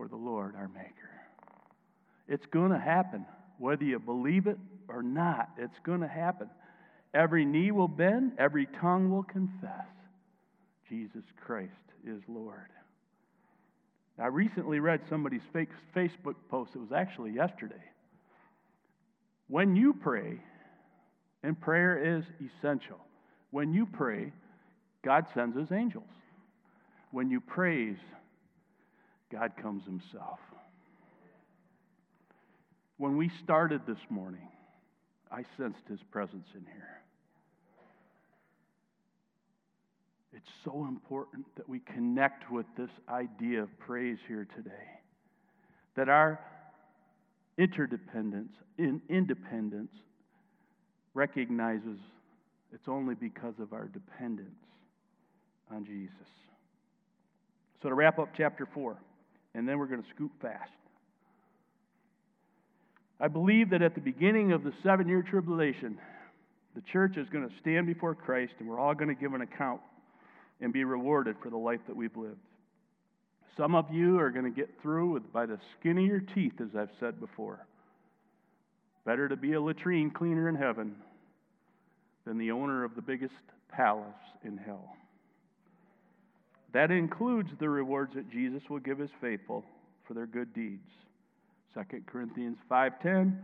[0.00, 1.10] before the Lord our Maker.
[2.26, 3.26] It's going to happen,
[3.58, 4.56] whether you believe it
[4.88, 5.50] or not.
[5.58, 6.48] It's going to happen.
[7.12, 9.86] Every knee will bend, every tongue will confess
[10.88, 11.72] Jesus Christ
[12.06, 12.70] is Lord.
[14.18, 15.42] I recently read somebody's
[15.94, 17.82] Facebook post, it was actually yesterday.
[19.48, 20.38] When you pray,
[21.42, 22.98] and prayer is essential,
[23.50, 24.32] when you pray,
[25.04, 26.04] God sends his angels.
[27.10, 27.96] When you praise,
[29.30, 30.40] God comes himself.
[32.96, 34.48] When we started this morning,
[35.30, 37.00] I sensed his presence in here.
[40.32, 45.00] It's so important that we connect with this idea of praise here today.
[45.96, 46.40] That our
[47.58, 49.92] interdependence, in independence,
[51.14, 51.98] recognizes
[52.72, 54.50] it's only because of our dependence
[55.70, 56.12] on Jesus.
[57.82, 58.96] So, to wrap up chapter 4,
[59.54, 60.70] and then we're going to scoop fast.
[63.20, 65.98] I believe that at the beginning of the seven year tribulation,
[66.74, 69.42] the church is going to stand before Christ and we're all going to give an
[69.42, 69.80] account
[70.60, 72.38] and be rewarded for the life that we've lived.
[73.56, 76.54] Some of you are going to get through with, by the skin of your teeth,
[76.60, 77.66] as I've said before.
[79.04, 80.94] Better to be a latrine cleaner in heaven
[82.24, 83.34] than the owner of the biggest
[83.70, 84.06] palace
[84.44, 84.94] in hell.
[86.72, 89.64] That includes the rewards that Jesus will give his faithful
[90.06, 90.88] for their good deeds.
[91.74, 93.38] 2 Corinthians 5:10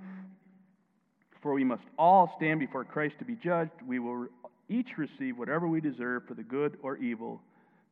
[1.41, 3.83] For we must all stand before Christ to be judged.
[3.87, 4.29] We will
[4.69, 7.41] each receive whatever we deserve for the good or evil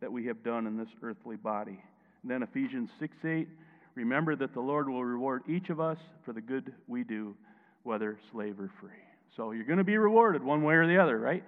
[0.00, 1.80] that we have done in this earthly body.
[2.22, 3.46] And then Ephesians 6:8
[3.94, 7.36] Remember that the Lord will reward each of us for the good we do,
[7.84, 8.90] whether slave or free.
[9.36, 11.44] So you're going to be rewarded one way or the other, right?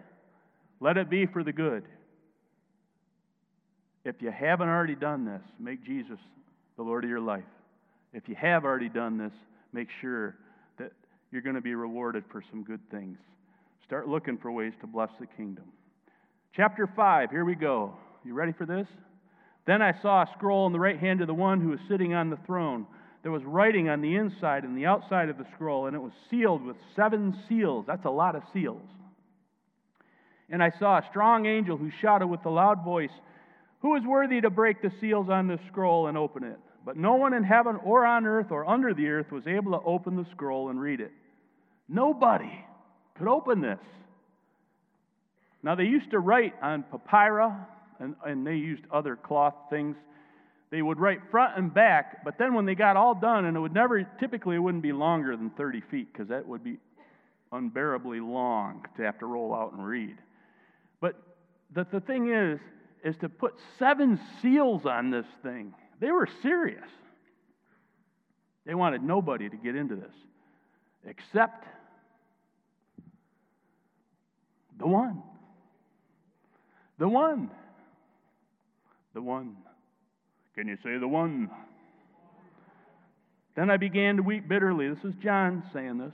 [0.80, 1.84] Let it be for the good.
[4.06, 6.20] If you haven't already done this, make Jesus
[6.76, 7.42] the Lord of your life.
[8.12, 9.32] If you have already done this,
[9.72, 10.36] make sure
[10.78, 10.92] that
[11.32, 13.18] you're going to be rewarded for some good things.
[13.84, 15.64] Start looking for ways to bless the kingdom.
[16.54, 17.94] Chapter 5, here we go.
[18.24, 18.86] You ready for this?
[19.66, 22.14] Then I saw a scroll in the right hand of the one who was sitting
[22.14, 22.86] on the throne.
[23.24, 26.12] There was writing on the inside and the outside of the scroll, and it was
[26.30, 27.86] sealed with seven seals.
[27.88, 28.86] That's a lot of seals.
[30.48, 33.10] And I saw a strong angel who shouted with a loud voice,
[33.86, 36.58] Who is worthy to break the seals on this scroll and open it?
[36.84, 39.86] But no one in heaven or on earth or under the earth was able to
[39.86, 41.12] open the scroll and read it.
[41.88, 42.64] Nobody
[43.16, 43.78] could open this.
[45.62, 47.48] Now, they used to write on papyri
[48.00, 49.94] and, and they used other cloth things.
[50.70, 53.60] They would write front and back, but then when they got all done, and it
[53.60, 56.78] would never, typically, it wouldn't be longer than 30 feet because that would be
[57.52, 60.16] unbearably long to have to roll out and read.
[61.00, 61.14] But
[61.72, 62.58] the, the thing is,
[63.04, 65.74] is to put seven seals on this thing.
[66.00, 66.88] They were serious.
[68.64, 70.12] They wanted nobody to get into this
[71.06, 71.64] except
[74.78, 75.22] the one.
[76.98, 77.50] The one.
[79.14, 79.56] The one.
[80.54, 81.50] Can you say the one?
[83.54, 84.88] Then I began to weep bitterly.
[84.88, 86.12] This is John saying this.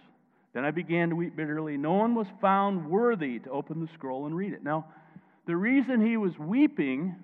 [0.52, 1.76] Then I began to weep bitterly.
[1.76, 4.62] No one was found worthy to open the scroll and read it.
[4.62, 4.86] Now,
[5.46, 7.16] the reason he was weeping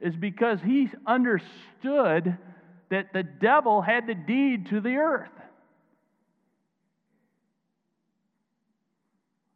[0.00, 2.38] is because he understood
[2.90, 5.28] that the devil had the deed to the earth.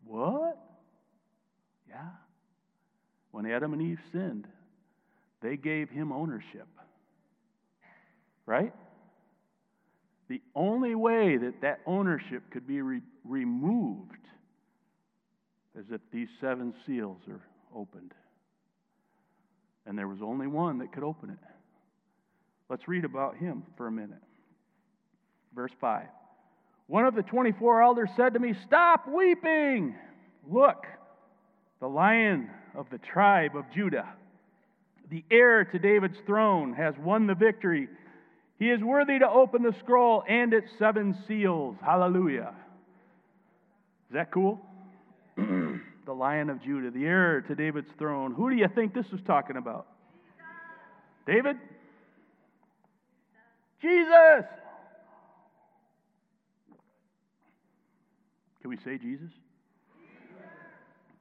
[0.05, 0.59] What?
[1.89, 2.09] Yeah.
[3.31, 4.47] When Adam and Eve sinned,
[5.41, 6.67] they gave him ownership.
[8.45, 8.75] Right?
[10.29, 14.17] The only way that that ownership could be re- removed
[15.79, 17.41] is if these seven seals are
[17.75, 18.13] opened.
[19.87, 21.39] And there was only one that could open it.
[22.69, 24.23] Let's read about him for a minute.
[25.55, 26.07] Verse 5.
[26.87, 29.95] One of the 24 elders said to me, Stop weeping!
[30.49, 30.87] Look,
[31.81, 34.09] the lion of the tribe of Judah
[35.13, 37.87] the heir to David's throne, has won the victory.
[38.59, 41.77] He is worthy to open the scroll and its seven seals.
[41.85, 42.55] Hallelujah.
[44.09, 44.59] Is that cool?
[46.05, 48.35] the lion of Judah, the heir to David's throne.
[48.35, 49.87] Who do you think this is talking about?
[51.27, 51.57] David?
[53.81, 54.45] Jesus!
[58.61, 59.31] Can we say Jesus?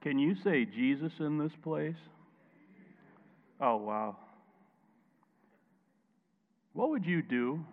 [0.02, 1.96] Can you say Jesus in this place?
[3.60, 4.16] Oh, wow.
[6.72, 7.64] What would you do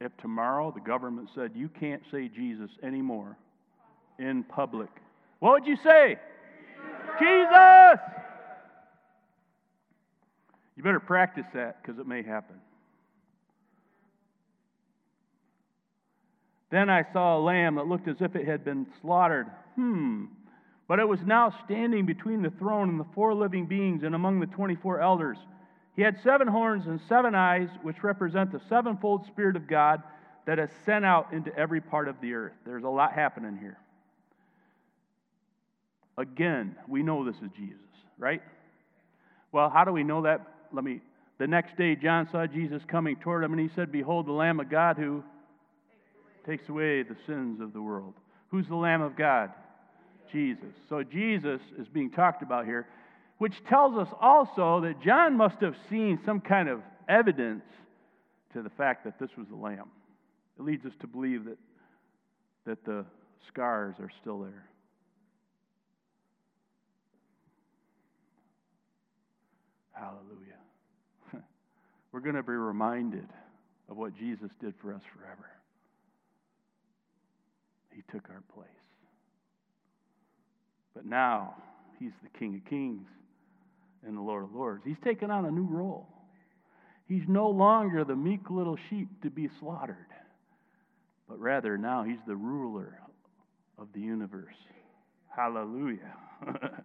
[0.00, 3.36] if tomorrow the government said you can't say Jesus anymore
[4.18, 4.88] in public?
[5.38, 6.18] What would you say?
[7.18, 8.00] Jesus!
[10.76, 12.56] You better practice that because it may happen.
[16.70, 19.46] Then I saw a lamb that looked as if it had been slaughtered.
[19.76, 20.26] Hmm.
[20.88, 24.40] But it was now standing between the throne and the four living beings and among
[24.40, 25.38] the 24 elders.
[25.96, 30.02] He had seven horns and seven eyes, which represent the sevenfold Spirit of God
[30.44, 32.52] that is sent out into every part of the earth.
[32.64, 33.78] There's a lot happening here.
[36.18, 37.78] Again, we know this is Jesus,
[38.18, 38.42] right?
[39.52, 40.40] Well, how do we know that?
[40.72, 41.00] Let me.
[41.38, 44.58] The next day, John saw Jesus coming toward him, and he said, Behold, the Lamb
[44.58, 45.22] of God who
[46.46, 48.14] takes away the sins of the world.
[48.50, 49.50] Who's the Lamb of God?
[50.32, 50.74] Jesus.
[50.88, 52.86] So Jesus is being talked about here,
[53.38, 57.64] which tells us also that John must have seen some kind of evidence
[58.52, 59.90] to the fact that this was the lamb.
[60.58, 61.58] It leads us to believe that,
[62.64, 63.04] that the
[63.48, 64.68] scars are still there.
[69.98, 70.60] Hallelujah.
[72.12, 73.26] We're going to be reminded
[73.88, 75.46] of what Jesus did for us forever.
[77.94, 78.68] He took our place.
[80.94, 81.54] But now
[81.98, 83.06] he's the King of Kings
[84.06, 84.82] and the Lord of Lords.
[84.84, 86.08] He's taken on a new role.
[87.08, 89.96] He's no longer the meek little sheep to be slaughtered,
[91.28, 92.98] but rather now he's the ruler
[93.78, 94.56] of the universe.
[95.28, 96.14] Hallelujah.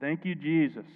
[0.00, 0.86] Thank you, Jesus.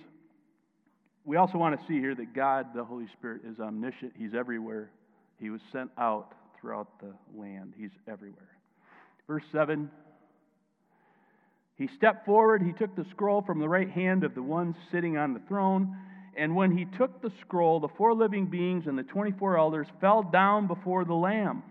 [1.25, 4.15] We also want to see here that God, the Holy Spirit, is omniscient.
[4.19, 4.91] He's everywhere.
[5.39, 7.75] He was sent out throughout the land.
[7.77, 8.49] He's everywhere.
[9.27, 9.91] Verse 7
[11.77, 15.17] He stepped forward, he took the scroll from the right hand of the one sitting
[15.17, 15.97] on the throne.
[16.37, 20.23] And when he took the scroll, the four living beings and the 24 elders fell
[20.23, 21.63] down before the Lamb.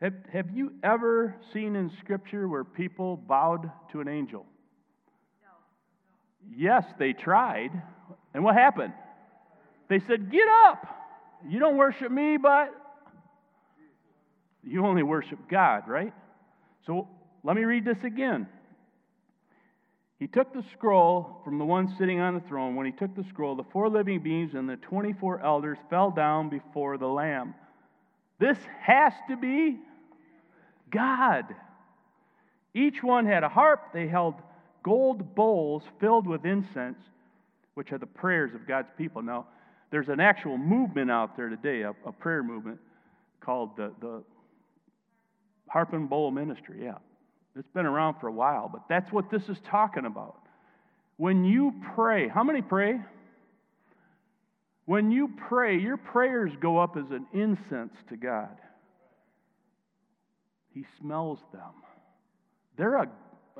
[0.00, 4.46] Have, have you ever seen in Scripture where people bowed to an angel?
[6.56, 7.70] Yes, they tried.
[8.34, 8.92] And what happened?
[9.88, 10.86] They said, Get up.
[11.48, 12.74] You don't worship me, but
[14.62, 16.12] you only worship God, right?
[16.86, 17.08] So
[17.42, 18.46] let me read this again.
[20.18, 22.76] He took the scroll from the one sitting on the throne.
[22.76, 26.50] When he took the scroll, the four living beings and the 24 elders fell down
[26.50, 27.54] before the Lamb.
[28.38, 29.78] This has to be
[30.90, 31.44] God.
[32.74, 33.94] Each one had a harp.
[33.94, 34.34] They held
[34.82, 36.98] gold bowls filled with incense,
[37.74, 39.22] which are the prayers of God's people.
[39.22, 39.46] Now,
[39.90, 42.78] there's an actual movement out there today, a, a prayer movement
[43.40, 44.22] called the, the
[45.68, 46.80] Harp and Bowl Ministry.
[46.82, 46.98] Yeah.
[47.56, 50.36] It's been around for a while, but that's what this is talking about.
[51.16, 53.00] When you pray, how many pray?
[54.84, 58.56] When you pray, your prayers go up as an incense to God.
[60.72, 61.72] He smells them.
[62.76, 63.08] They're a,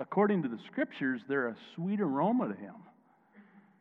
[0.01, 2.75] according to the scriptures, they're a sweet aroma to him.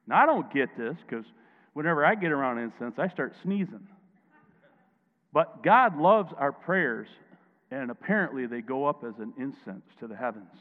[0.05, 1.25] Now, I don't get this because
[1.73, 3.87] whenever I get around incense, I start sneezing.
[5.31, 7.07] But God loves our prayers,
[7.71, 10.53] and apparently they go up as an incense to the heavens.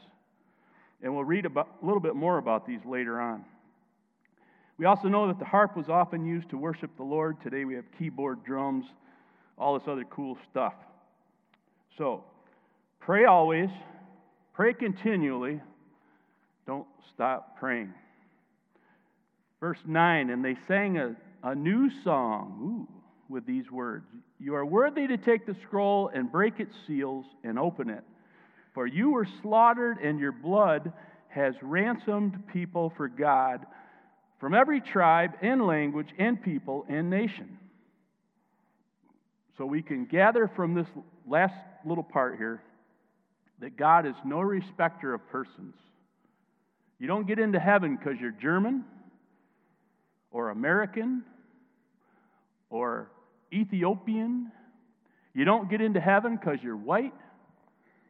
[1.01, 3.43] And we'll read about, a little bit more about these later on.
[4.77, 7.41] We also know that the harp was often used to worship the Lord.
[7.41, 8.85] Today we have keyboard drums,
[9.57, 10.73] all this other cool stuff.
[11.97, 12.23] So,
[13.01, 13.69] pray always,
[14.59, 15.61] pray continually,
[16.67, 16.85] don't
[17.15, 17.93] stop praying.
[19.61, 22.93] Verse 9, and they sang a, a new song ooh,
[23.29, 24.03] with these words
[24.37, 28.03] You are worthy to take the scroll and break its seals and open it.
[28.73, 30.91] For you were slaughtered, and your blood
[31.29, 33.65] has ransomed people for God
[34.41, 37.57] from every tribe and language and people and nation.
[39.57, 40.87] So we can gather from this
[41.25, 41.55] last
[41.85, 42.61] little part here
[43.61, 45.75] that God is no respecter of persons.
[46.99, 48.83] You don't get into heaven because you're German
[50.31, 51.23] or American
[52.69, 53.09] or
[53.53, 54.51] Ethiopian.
[55.33, 57.13] You don't get into heaven because you're white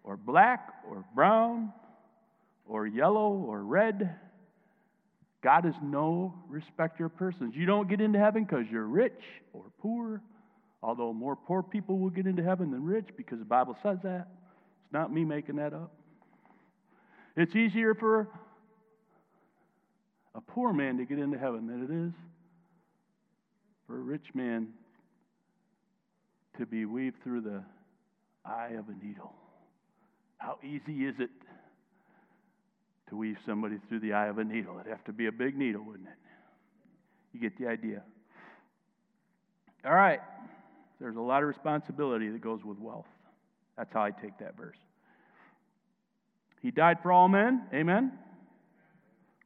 [0.03, 1.71] or black or brown
[2.67, 4.15] or yellow or red.
[5.41, 7.55] God is no respecter of persons.
[7.55, 9.21] You don't get into heaven because you're rich
[9.53, 10.21] or poor,
[10.83, 14.27] although more poor people will get into heaven than rich because the Bible says that.
[14.89, 15.91] It's not me making that up.
[17.35, 18.27] It's easier for
[20.33, 22.13] a poor man to get into heaven than it is
[23.85, 24.69] for a rich man
[26.57, 27.61] to be weaved through the
[28.43, 29.31] eye of a needle.
[30.39, 31.29] How easy is it
[33.09, 34.79] to weave somebody through the eye of a needle?
[34.79, 36.15] It'd have to be a big needle, wouldn't it?
[37.31, 38.01] You get the idea.
[39.85, 40.19] All right.
[40.99, 43.05] There's a lot of responsibility that goes with wealth.
[43.79, 44.77] That's how I take that verse.
[46.61, 47.63] He died for all men.
[47.73, 48.11] Amen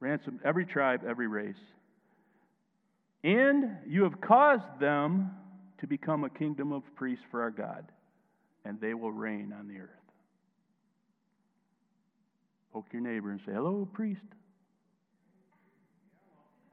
[0.04, 1.56] ransomed every tribe, every race.
[3.24, 5.32] And you have caused them
[5.80, 7.86] to become a kingdom of priests for our God,
[8.66, 9.90] and they will reign on the earth.
[12.74, 14.22] Poke your neighbor and say, Hello, priest.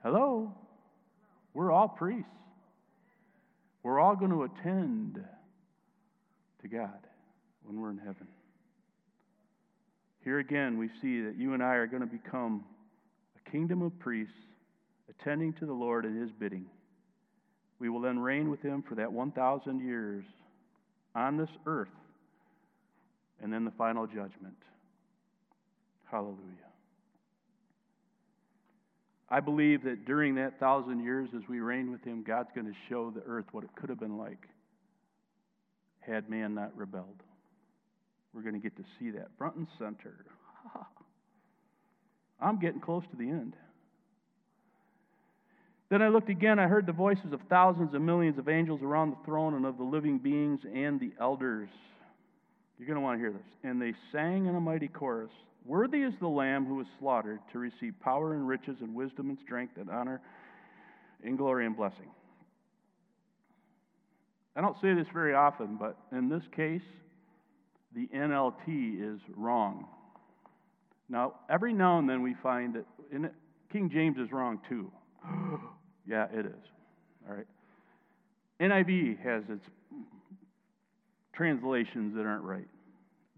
[0.03, 0.53] Hello.
[1.55, 2.29] We're all priests.
[3.83, 5.21] We're all going to attend
[6.63, 6.99] to God
[7.71, 8.27] when we're in heaven.
[10.25, 12.65] Here again, we see that you and I are going to become
[13.37, 14.35] a kingdom of priests,
[15.09, 16.67] attending to the Lord at his bidding.
[17.79, 20.25] We will then reign with him for that 1,000 years
[21.15, 21.89] on this earth,
[23.41, 24.57] and then the final judgment.
[26.11, 26.39] Hallelujah.
[29.29, 32.75] I believe that during that thousand years, as we reign with him, God's going to
[32.89, 34.49] show the earth what it could have been like
[36.01, 37.23] had man not rebelled.
[38.35, 40.25] We're going to get to see that front and center.
[42.41, 43.55] I'm getting close to the end.
[45.91, 49.11] Then I looked again, I heard the voices of thousands and millions of angels around
[49.11, 51.69] the throne and of the living beings and the elders.
[52.79, 53.47] You're going to want to hear this.
[53.65, 55.33] And they sang in a mighty chorus
[55.67, 59.39] Worthy is the Lamb who was slaughtered to receive power and riches and wisdom and
[59.45, 60.21] strength and honor
[61.23, 62.09] and glory and blessing.
[64.57, 66.83] I don't say this very often, but in this case,
[67.95, 69.87] the NLT is wrong.
[71.09, 73.33] Now, every now and then we find that it,
[73.73, 74.91] King James is wrong too.
[76.07, 76.65] yeah, it is.
[77.29, 77.47] All right.
[78.61, 79.65] NIV has its
[81.33, 82.69] translations that aren't right.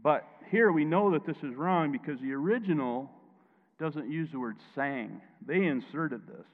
[0.03, 3.11] But here we know that this is wrong because the original
[3.79, 5.21] doesn't use the word sang.
[5.47, 6.47] They inserted this.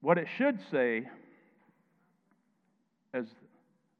[0.00, 1.08] What it should say
[3.14, 3.26] is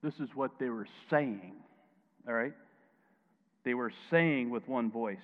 [0.02, 1.52] this is what they were saying.
[2.26, 2.52] All right?
[3.64, 5.16] They were saying with one voice.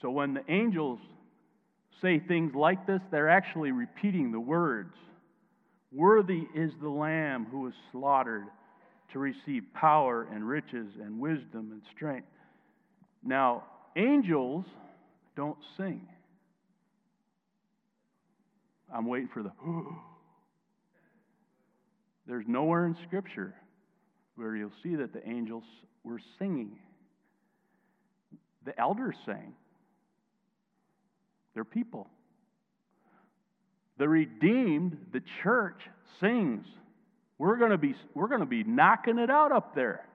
[0.00, 1.00] So when the angels
[2.00, 4.94] say things like this, they're actually repeating the words.
[5.92, 8.44] Worthy is the Lamb who was slaughtered
[9.12, 12.28] to receive power and riches and wisdom and strength.
[13.24, 13.64] Now,
[13.96, 14.64] angels
[15.34, 16.06] don't sing.
[18.94, 19.50] I'm waiting for the.
[22.28, 23.54] There's nowhere in Scripture
[24.36, 25.64] where you'll see that the angels
[26.04, 26.78] were singing.
[28.64, 29.54] The elders sang.
[31.54, 32.08] They're people.
[33.96, 35.80] The redeemed, the church,
[36.20, 36.66] sings.
[37.38, 40.06] We're going to be, we're going to be knocking it out up there,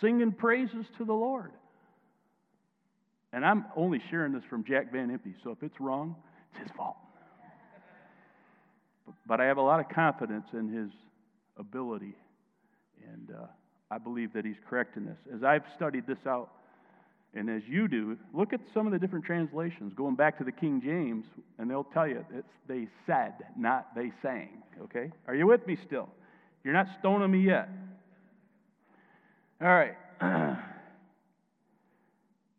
[0.00, 1.52] singing praises to the Lord.
[3.32, 6.16] And I'm only sharing this from Jack Van Impe, so if it's wrong,
[6.50, 6.96] it's his fault.
[9.26, 10.90] But I have a lot of confidence in his
[11.58, 12.14] ability,
[13.12, 13.46] and uh,
[13.90, 15.18] I believe that he's correct in this.
[15.34, 16.50] As I've studied this out,
[17.34, 20.52] and as you do, look at some of the different translations, going back to the
[20.52, 21.24] King James,
[21.58, 24.62] and they'll tell you it's they said, not they sang.
[24.82, 25.10] Okay?
[25.28, 26.08] Are you with me still?
[26.64, 27.68] You're not stoning me yet.
[29.60, 29.94] All right.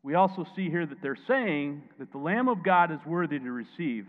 [0.04, 3.52] we also see here that they're saying that the Lamb of God is worthy to
[3.52, 4.06] receive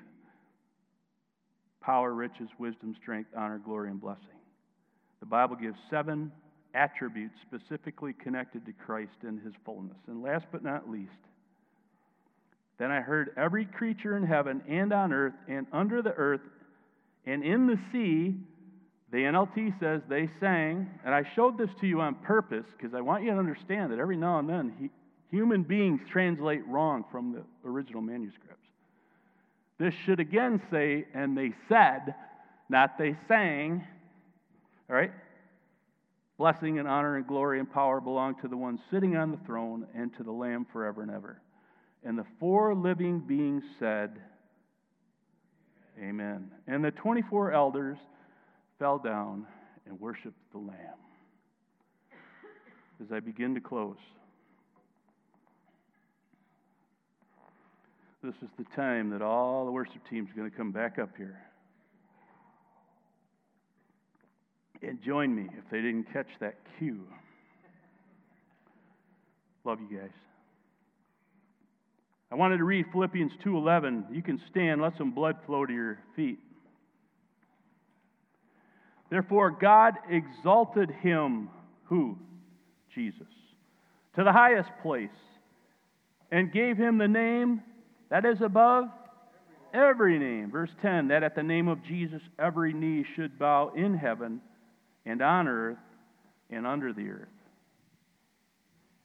[1.81, 4.23] power, riches, wisdom, strength, honor, glory, and blessing.
[5.23, 6.33] The Bible gives seven
[6.75, 9.97] attributes specifically connected to Christ and his fullness.
[10.09, 11.13] And last but not least,
[12.79, 16.41] then I heard every creature in heaven and on earth and under the earth
[17.25, 18.35] and in the sea,
[19.13, 23.01] the NLT says they sang, and I showed this to you on purpose because I
[23.01, 24.91] want you to understand that every now and then he,
[25.31, 28.67] human beings translate wrong from the original manuscripts.
[29.79, 32.17] This should again say, and they said,
[32.69, 33.87] not they sang.
[34.93, 35.13] All right?
[36.37, 39.87] Blessing and honor and glory and power belong to the one sitting on the throne
[39.95, 41.41] and to the Lamb forever and ever.
[42.05, 44.21] And the four living beings said,
[45.99, 46.51] Amen.
[46.67, 47.97] And the 24 elders
[48.79, 49.47] fell down
[49.87, 50.77] and worshiped the Lamb.
[53.01, 53.97] As I begin to close,
[58.23, 61.17] this is the time that all the worship teams are going to come back up
[61.17, 61.41] here.
[64.83, 67.07] And join me if they didn't catch that cue.
[69.65, 70.11] Love you guys.
[72.31, 74.07] I wanted to read Philippians 2:11.
[74.11, 76.39] You can stand, let some blood flow to your feet.
[79.11, 81.51] Therefore God exalted him
[81.85, 82.17] who
[82.95, 83.29] Jesus
[84.17, 85.11] to the highest place
[86.31, 87.63] and gave him the name
[88.09, 88.87] that is above
[89.75, 90.51] every name.
[90.51, 94.41] Verse 10 that at the name of Jesus every knee should bow in heaven
[95.05, 95.79] and on earth
[96.51, 97.29] and under the earth.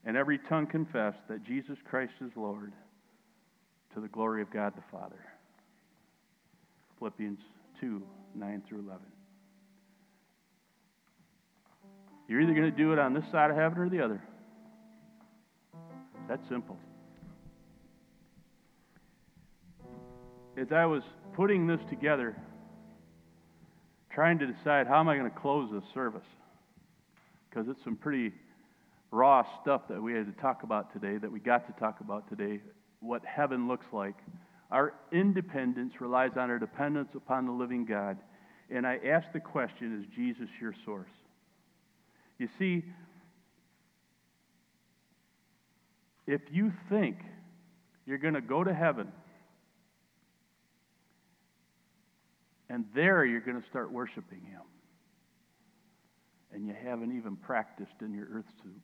[0.04, 2.72] And every tongue confess that Jesus Christ is Lord
[3.94, 5.20] to the glory of God the Father.
[6.98, 7.40] Philippians
[7.80, 8.02] 2
[8.34, 9.00] 9 through 11.
[12.28, 14.22] You're either going to do it on this side of heaven or the other.
[16.28, 16.76] That's simple.
[20.58, 21.02] As I was
[21.34, 22.36] putting this together,
[24.18, 26.26] trying to decide how am I going to close this service
[27.48, 28.32] because it's some pretty
[29.12, 32.28] raw stuff that we had to talk about today, that we got to talk about
[32.28, 32.58] today,
[32.98, 34.16] what heaven looks like.
[34.72, 38.18] Our independence relies on our dependence upon the living God.
[38.70, 41.12] And I ask the question is Jesus your source?
[42.40, 42.82] You see,
[46.26, 47.18] if you think
[48.04, 49.12] you're going to go to heaven
[52.70, 54.62] And there you're going to start worshiping Him.
[56.52, 58.80] And you haven't even practiced in your earth suit.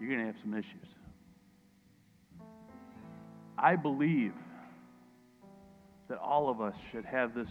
[0.00, 0.88] You're going to have some issues.
[3.56, 4.32] I believe
[6.08, 7.48] that all of us should have this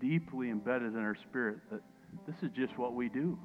[0.00, 1.80] deeply embedded in our spirit that
[2.26, 3.38] this is just what we do.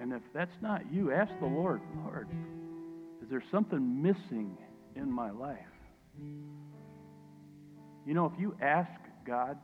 [0.00, 2.28] And if that's not you, ask the Lord, Lord,
[3.22, 4.56] is there something missing
[4.96, 5.58] in my life?
[8.06, 8.90] You know, if you ask
[9.26, 9.58] God,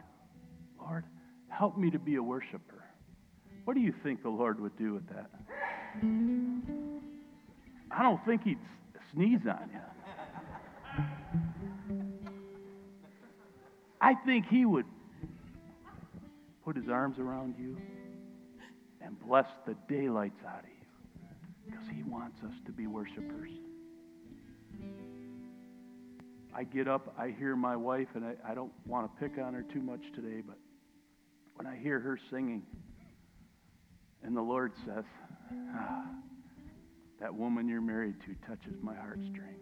[0.80, 1.04] Lord,
[1.48, 2.84] help me to be a worshiper,
[3.64, 5.30] what do you think the Lord would do with that?
[7.90, 8.58] I don't think he'd
[9.12, 9.80] sneeze on you.
[14.00, 14.86] I think he would
[16.64, 17.76] put his arms around you
[19.02, 20.86] and bless the daylights out of you
[21.66, 23.50] because he wants us to be worshipers.
[26.54, 29.54] I get up, I hear my wife, and I, I don't want to pick on
[29.54, 30.58] her too much today, but
[31.54, 32.62] when I hear her singing,
[34.22, 35.04] and the Lord says,
[35.74, 36.04] ah,
[37.20, 39.56] That woman you're married to touches my heartstrings.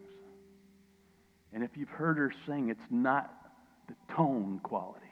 [1.53, 3.32] And if you've heard her sing, it's not
[3.89, 5.05] the tone quality,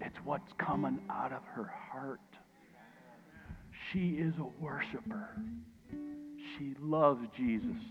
[0.00, 2.20] it's what's coming out of her heart.
[3.92, 5.36] She is a worshiper,
[6.56, 7.82] she loves Jesus.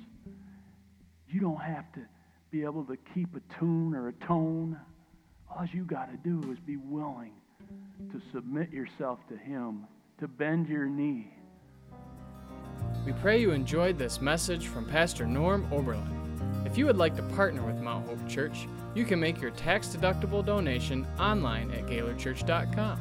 [1.31, 2.01] You don't have to
[2.51, 4.77] be able to keep a tune or a tone.
[5.49, 7.31] All you got to do is be willing
[8.11, 9.87] to submit yourself to Him,
[10.19, 11.31] to bend your knee.
[13.05, 16.17] We pray you enjoyed this message from Pastor Norm Oberlin.
[16.65, 19.87] If you would like to partner with Mount Hope Church, you can make your tax
[19.87, 22.99] deductible donation online at GaylorChurch.com.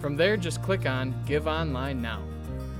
[0.00, 2.22] From there, just click on Give Online Now.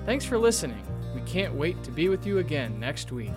[0.07, 0.83] Thanks for listening.
[1.15, 3.33] We can't wait to be with you again next week.